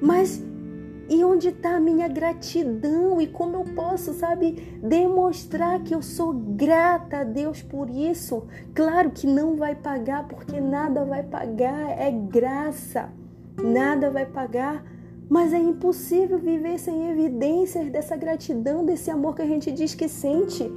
Mas 0.00 0.42
e 1.08 1.24
onde 1.24 1.48
está 1.48 1.76
a 1.76 1.80
minha 1.80 2.06
gratidão? 2.06 3.20
E 3.20 3.26
como 3.26 3.56
eu 3.56 3.64
posso, 3.74 4.12
sabe, 4.12 4.52
demonstrar 4.82 5.82
que 5.82 5.94
eu 5.94 6.02
sou 6.02 6.32
grata 6.32 7.18
a 7.18 7.24
Deus 7.24 7.62
por 7.62 7.88
isso? 7.88 8.46
Claro 8.74 9.10
que 9.10 9.26
não 9.26 9.56
vai 9.56 9.74
pagar, 9.74 10.28
porque 10.28 10.60
nada 10.60 11.06
vai 11.06 11.22
pagar, 11.22 11.98
é 11.98 12.10
graça. 12.10 13.08
Nada 13.62 14.10
vai 14.10 14.26
pagar. 14.26 14.84
Mas 15.30 15.52
é 15.52 15.58
impossível 15.58 16.38
viver 16.38 16.78
sem 16.78 17.10
evidências 17.10 17.90
dessa 17.90 18.16
gratidão, 18.16 18.84
desse 18.84 19.10
amor 19.10 19.34
que 19.34 19.42
a 19.42 19.46
gente 19.46 19.72
diz 19.72 19.94
que 19.94 20.08
sente. 20.08 20.70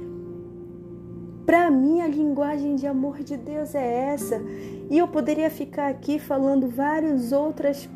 Para 1.44 1.70
mim, 1.70 2.00
a 2.00 2.06
linguagem 2.06 2.76
de 2.76 2.86
amor 2.86 3.22
de 3.22 3.36
Deus 3.36 3.74
é 3.74 4.12
essa. 4.12 4.40
E 4.90 4.96
eu 4.96 5.08
poderia 5.08 5.50
ficar 5.50 5.88
aqui 5.88 6.18
falando 6.18 6.68
várias 6.68 7.32
outras 7.32 7.88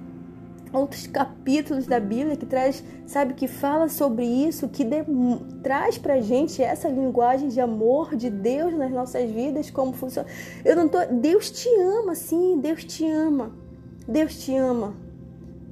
outros 0.72 1.06
capítulos 1.06 1.86
da 1.86 1.98
Bíblia 2.00 2.36
que 2.36 2.46
traz, 2.46 2.82
sabe, 3.06 3.34
que 3.34 3.46
fala 3.46 3.88
sobre 3.88 4.24
isso, 4.24 4.68
que 4.68 4.84
de, 4.84 5.04
traz 5.62 5.98
pra 5.98 6.20
gente 6.20 6.62
essa 6.62 6.88
linguagem 6.88 7.48
de 7.48 7.60
amor 7.60 8.16
de 8.16 8.30
Deus 8.30 8.74
nas 8.74 8.90
nossas 8.90 9.30
vidas, 9.30 9.70
como 9.70 9.92
funciona. 9.92 10.28
Eu 10.64 10.76
não 10.76 10.88
tô, 10.88 10.98
Deus 11.06 11.50
te 11.50 11.68
ama, 11.80 12.14
sim, 12.14 12.58
Deus 12.60 12.84
te 12.84 13.08
ama. 13.08 13.52
Deus 14.06 14.38
te 14.44 14.54
ama. 14.54 14.94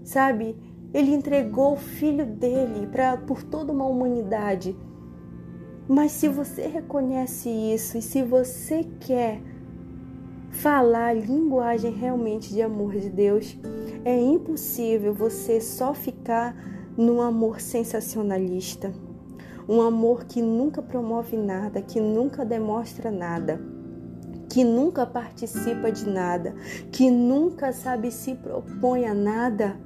Sabe? 0.04 0.56
Ele 0.92 1.12
entregou 1.12 1.72
o 1.72 1.76
filho 1.76 2.24
dele 2.24 2.86
para 2.86 3.16
por 3.16 3.42
toda 3.42 3.72
uma 3.72 3.86
humanidade. 3.86 4.76
Mas 5.88 6.12
se 6.12 6.28
você 6.28 6.66
reconhece 6.66 7.48
isso 7.48 7.98
e 7.98 8.02
se 8.02 8.22
você 8.22 8.86
quer 9.00 9.40
falar 10.54 11.08
a 11.08 11.12
linguagem 11.12 11.92
realmente 11.92 12.52
de 12.52 12.62
amor 12.62 12.92
de 12.92 13.10
Deus, 13.10 13.56
é 14.04 14.18
impossível 14.18 15.12
você 15.12 15.60
só 15.60 15.92
ficar 15.92 16.56
no 16.96 17.20
amor 17.20 17.60
sensacionalista, 17.60 18.92
um 19.68 19.82
amor 19.82 20.24
que 20.24 20.40
nunca 20.40 20.80
promove 20.80 21.36
nada, 21.36 21.82
que 21.82 22.00
nunca 22.00 22.44
demonstra 22.44 23.10
nada, 23.10 23.60
que 24.48 24.62
nunca 24.62 25.04
participa 25.04 25.90
de 25.90 26.08
nada, 26.08 26.54
que 26.92 27.10
nunca 27.10 27.72
sabe 27.72 28.10
se 28.12 28.34
propõe 28.34 29.06
a 29.06 29.14
nada, 29.14 29.76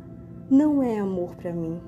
não 0.51 0.83
é 0.83 0.99
amor 0.99 1.35
para 1.37 1.53
mim. 1.53 1.81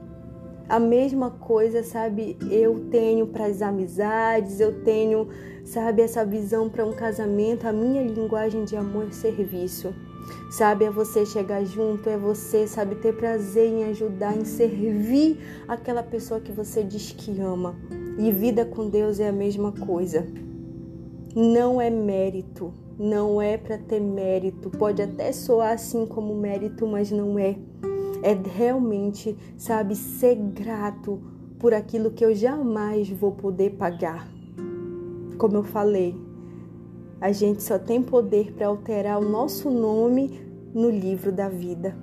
A 0.69 0.79
mesma 0.79 1.33
coisa, 1.33 1.83
sabe, 1.83 2.39
eu 2.49 2.89
tenho 2.91 3.27
para 3.27 3.47
as 3.47 3.61
amizades, 3.61 4.61
eu 4.61 4.85
tenho, 4.85 5.29
sabe, 5.71 6.03
essa 6.03 6.25
visão 6.25 6.69
para 6.69 6.85
um 6.85 6.93
casamento, 6.93 7.65
a 7.65 7.73
minha 7.73 8.03
linguagem 8.03 8.65
de 8.65 8.75
amor 8.75 9.07
é 9.07 9.13
serviço. 9.13 9.95
Sabe, 10.51 10.85
é 10.85 10.91
você 10.91 11.25
chegar 11.25 11.65
junto, 11.65 12.09
é 12.09 12.17
você, 12.17 12.67
sabe, 12.67 12.97
ter 12.97 13.17
prazer 13.17 13.69
em 13.69 13.85
ajudar, 13.85 14.37
em 14.37 14.45
servir 14.45 15.39
aquela 15.69 16.03
pessoa 16.03 16.41
que 16.41 16.51
você 16.51 16.83
diz 16.83 17.13
que 17.13 17.41
ama. 17.41 17.77
E 18.19 18.33
vida 18.33 18.65
com 18.65 18.89
Deus 18.89 19.21
é 19.21 19.29
a 19.29 19.33
mesma 19.33 19.71
coisa. 19.71 20.27
Não 21.37 21.81
é 21.81 21.89
mérito, 21.89 22.75
não 22.99 23.41
é 23.41 23.57
para 23.57 23.79
ter 23.79 24.01
mérito. 24.01 24.71
Pode 24.71 25.01
até 25.01 25.31
soar 25.31 25.75
assim 25.75 26.05
como 26.05 26.35
mérito, 26.35 26.85
mas 26.85 27.13
não 27.13 27.39
é. 27.39 27.57
É 28.25 28.35
realmente, 28.35 29.37
sabe, 29.57 29.95
ser 29.95 30.35
grato 30.35 31.23
por 31.61 31.73
aquilo 31.73 32.11
que 32.11 32.25
eu 32.25 32.35
jamais 32.35 33.09
vou 33.09 33.31
poder 33.31 33.77
pagar. 33.77 34.40
Como 35.41 35.57
eu 35.57 35.65
falei, 35.65 36.15
a 37.19 37.33
gente 37.33 37.63
só 37.63 37.79
tem 37.79 38.03
poder 38.03 38.53
para 38.53 38.67
alterar 38.67 39.19
o 39.19 39.27
nosso 39.27 39.71
nome 39.71 40.39
no 40.75 40.91
livro 40.91 41.33
da 41.33 41.49
vida. 41.49 41.97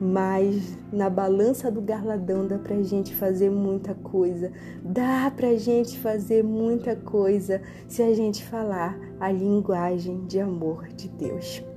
Mas 0.00 0.76
na 0.92 1.08
balança 1.08 1.70
do 1.70 1.80
garladão 1.80 2.48
dá 2.48 2.58
pra 2.58 2.82
gente 2.82 3.14
fazer 3.14 3.48
muita 3.48 3.94
coisa. 3.94 4.50
Dá 4.82 5.30
pra 5.30 5.54
gente 5.54 6.00
fazer 6.00 6.42
muita 6.42 6.96
coisa 6.96 7.62
se 7.86 8.02
a 8.02 8.12
gente 8.12 8.44
falar 8.44 8.98
a 9.20 9.30
linguagem 9.30 10.26
de 10.26 10.40
amor 10.40 10.88
de 10.88 11.08
Deus. 11.10 11.69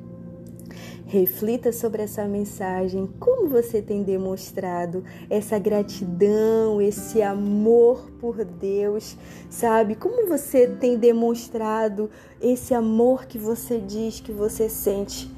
Reflita 1.05 1.71
sobre 1.71 2.01
essa 2.01 2.25
mensagem, 2.25 3.09
como 3.19 3.47
você 3.47 3.81
tem 3.81 4.03
demonstrado 4.03 5.03
essa 5.29 5.59
gratidão, 5.59 6.81
esse 6.81 7.21
amor 7.21 8.09
por 8.19 8.43
Deus, 8.45 9.17
sabe? 9.49 9.95
Como 9.95 10.27
você 10.27 10.65
tem 10.67 10.97
demonstrado 10.97 12.09
esse 12.41 12.73
amor 12.73 13.25
que 13.25 13.37
você 13.37 13.79
diz 13.79 14.21
que 14.21 14.31
você 14.31 14.69
sente 14.69 15.29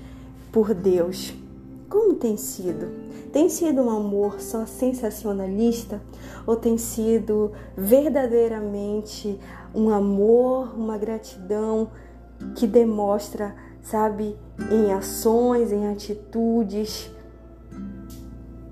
por 0.51 0.73
Deus? 0.73 1.33
Como 1.89 2.13
tem 2.13 2.37
sido? 2.37 2.87
Tem 3.31 3.49
sido 3.49 3.81
um 3.81 3.89
amor 3.89 4.39
só 4.39 4.65
sensacionalista 4.65 6.01
ou 6.45 6.55
tem 6.55 6.77
sido 6.77 7.51
verdadeiramente 7.75 9.37
um 9.73 9.89
amor, 9.89 10.73
uma 10.77 10.97
gratidão 10.97 11.89
que 12.55 12.65
demonstra 12.65 13.55
sabe, 13.85 14.35
em 14.71 14.91
ações, 14.91 15.71
em 15.71 15.87
atitudes. 15.87 17.09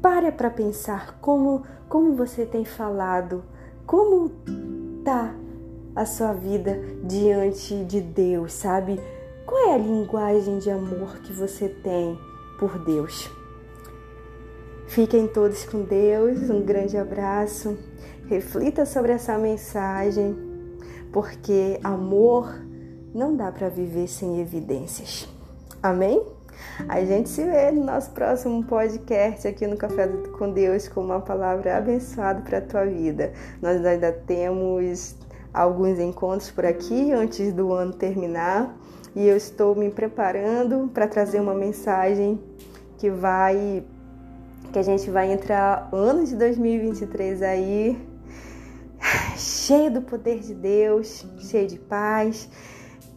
Pare 0.02 0.32
para 0.32 0.50
pensar 0.50 1.18
como, 1.22 1.64
como 1.88 2.16
você 2.16 2.46
tem 2.46 2.66
falado, 2.66 3.44
como 3.86 4.32
tá 5.04 5.34
a 5.96 6.06
sua 6.06 6.34
vida 6.34 6.82
diante 7.04 7.86
de 7.86 8.02
Deus, 8.02 8.54
sabe? 8.54 9.00
Qual 9.46 9.70
é 9.70 9.76
a 9.76 9.78
linguagem 9.78 10.58
de 10.58 10.72
amor 10.72 11.20
que 11.20 11.32
você 11.32 11.70
tem 11.70 12.18
por 12.60 12.84
Deus? 12.84 13.30
Fiquem 14.88 15.28
todos 15.28 15.64
com 15.64 15.84
Deus, 15.84 16.50
um 16.50 16.62
grande 16.62 16.98
abraço. 16.98 17.78
Reflita 18.26 18.86
sobre 18.86 19.12
essa 19.12 19.38
mensagem, 19.38 20.36
porque 21.12 21.80
amor 21.84 22.52
não 23.14 23.36
dá 23.36 23.52
para 23.52 23.70
viver 23.70 24.08
sem 24.08 24.42
evidências. 24.42 25.28
Amém? 25.82 26.26
A 26.88 27.04
gente 27.04 27.30
se 27.30 27.44
vê 27.44 27.72
no 27.72 27.84
nosso 27.84 28.12
próximo 28.12 28.64
podcast 28.64 29.48
aqui 29.48 29.68
no 29.68 29.78
Café 29.78 30.08
com 30.38 30.52
Deus 30.52 30.88
com 30.88 31.02
uma 31.02 31.20
palavra 31.20 31.78
abençoada 31.78 32.42
para 32.42 32.58
a 32.58 32.62
tua 32.62 32.86
vida. 32.86 33.32
Nós 33.62 33.86
ainda 33.86 34.12
temos 34.12 35.16
alguns 35.54 36.00
encontros 36.00 36.50
por 36.50 36.66
aqui 36.66 37.12
antes 37.12 37.54
do 37.54 37.72
ano 37.72 37.94
terminar 37.94 38.76
e 39.16 39.28
eu 39.28 39.38
estou 39.38 39.76
me 39.76 39.92
preparando 39.92 40.90
para 40.92 41.08
trazer 41.08 41.40
uma 41.40 41.54
mensagem 41.54 42.42
que 42.98 43.10
vai 43.10 43.84
que 44.72 44.80
a 44.80 44.84
gente 44.84 45.12
vai 45.12 45.32
entrar 45.32 45.88
ano 45.92 46.26
de 46.26 46.36
2023 46.36 47.44
aí 47.44 48.02
cheio 49.38 49.92
do 49.92 50.02
poder 50.02 50.40
de 50.40 50.56
Deus, 50.56 51.28
cheio 51.38 51.68
de 51.68 51.78
paz, 51.78 52.50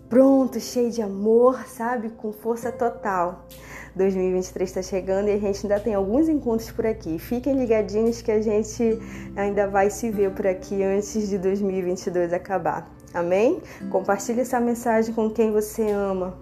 pronto, 0.09 0.61
cheio 0.61 0.91
de 0.91 1.03
amor, 1.03 1.67
sabe, 1.67 2.11
com 2.11 2.33
força 2.33 2.71
total. 2.73 3.47
2023 3.95 4.69
está 4.69 4.83
chegando 4.83 5.29
e 5.29 5.33
a 5.33 5.39
gente 5.39 5.65
ainda 5.65 5.81
tem 5.81 5.95
alguns 5.95 6.29
encontros 6.29 6.71
por 6.71 6.87
aqui. 6.87 7.19
Fiquem 7.19 7.55
ligadinhos 7.55 8.21
que 8.21 8.31
a 8.31 8.43
gente 8.43 8.99
ainda 9.35 9.67
vai 9.67 9.89
se 9.89 10.11
ver 10.11 10.33
por 10.33 10.47
aqui 10.47 10.83
antes 10.83 11.29
de 11.29 11.39
2022 11.39 12.33
acabar. 12.33 12.91
Amém? 13.15 13.63
Compartilhe 13.91 14.41
essa 14.41 14.61
mensagem 14.61 15.15
com 15.15 15.31
quem 15.31 15.51
você 15.51 15.91
ama 15.91 16.37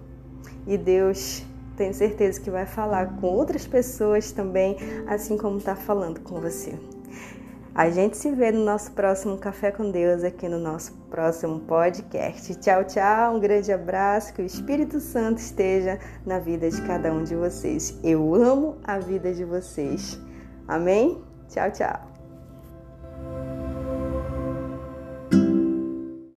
e 0.67 0.77
Deus 0.77 1.45
tenho 1.77 1.93
certeza 1.93 2.39
que 2.39 2.49
vai 2.49 2.65
falar 2.65 3.17
com 3.19 3.27
outras 3.27 3.67
pessoas 3.67 4.31
também, 4.31 4.77
assim 5.07 5.37
como 5.37 5.57
está 5.57 5.75
falando 5.75 6.19
com 6.21 6.39
você. 6.39 6.73
A 7.75 7.89
gente 7.89 8.15
se 8.15 8.31
vê 8.31 8.53
no 8.53 8.63
nosso 8.63 8.93
próximo 8.93 9.37
Café 9.37 9.69
com 9.69 9.91
Deus, 9.91 10.23
aqui 10.23 10.47
no 10.47 10.57
nosso 10.57 10.93
próximo 11.09 11.59
podcast. 11.59 12.55
Tchau, 12.55 12.85
tchau, 12.85 13.35
um 13.35 13.39
grande 13.41 13.69
abraço, 13.73 14.33
que 14.33 14.41
o 14.41 14.45
Espírito 14.45 15.01
Santo 15.01 15.39
esteja 15.39 15.99
na 16.25 16.39
vida 16.39 16.69
de 16.69 16.81
cada 16.83 17.11
um 17.11 17.21
de 17.21 17.35
vocês. 17.35 17.99
Eu 18.01 18.33
amo 18.33 18.77
a 18.81 18.97
vida 18.97 19.33
de 19.33 19.43
vocês. 19.43 20.17
Amém? 20.65 21.21
Tchau, 21.49 21.69
tchau. 21.69 22.14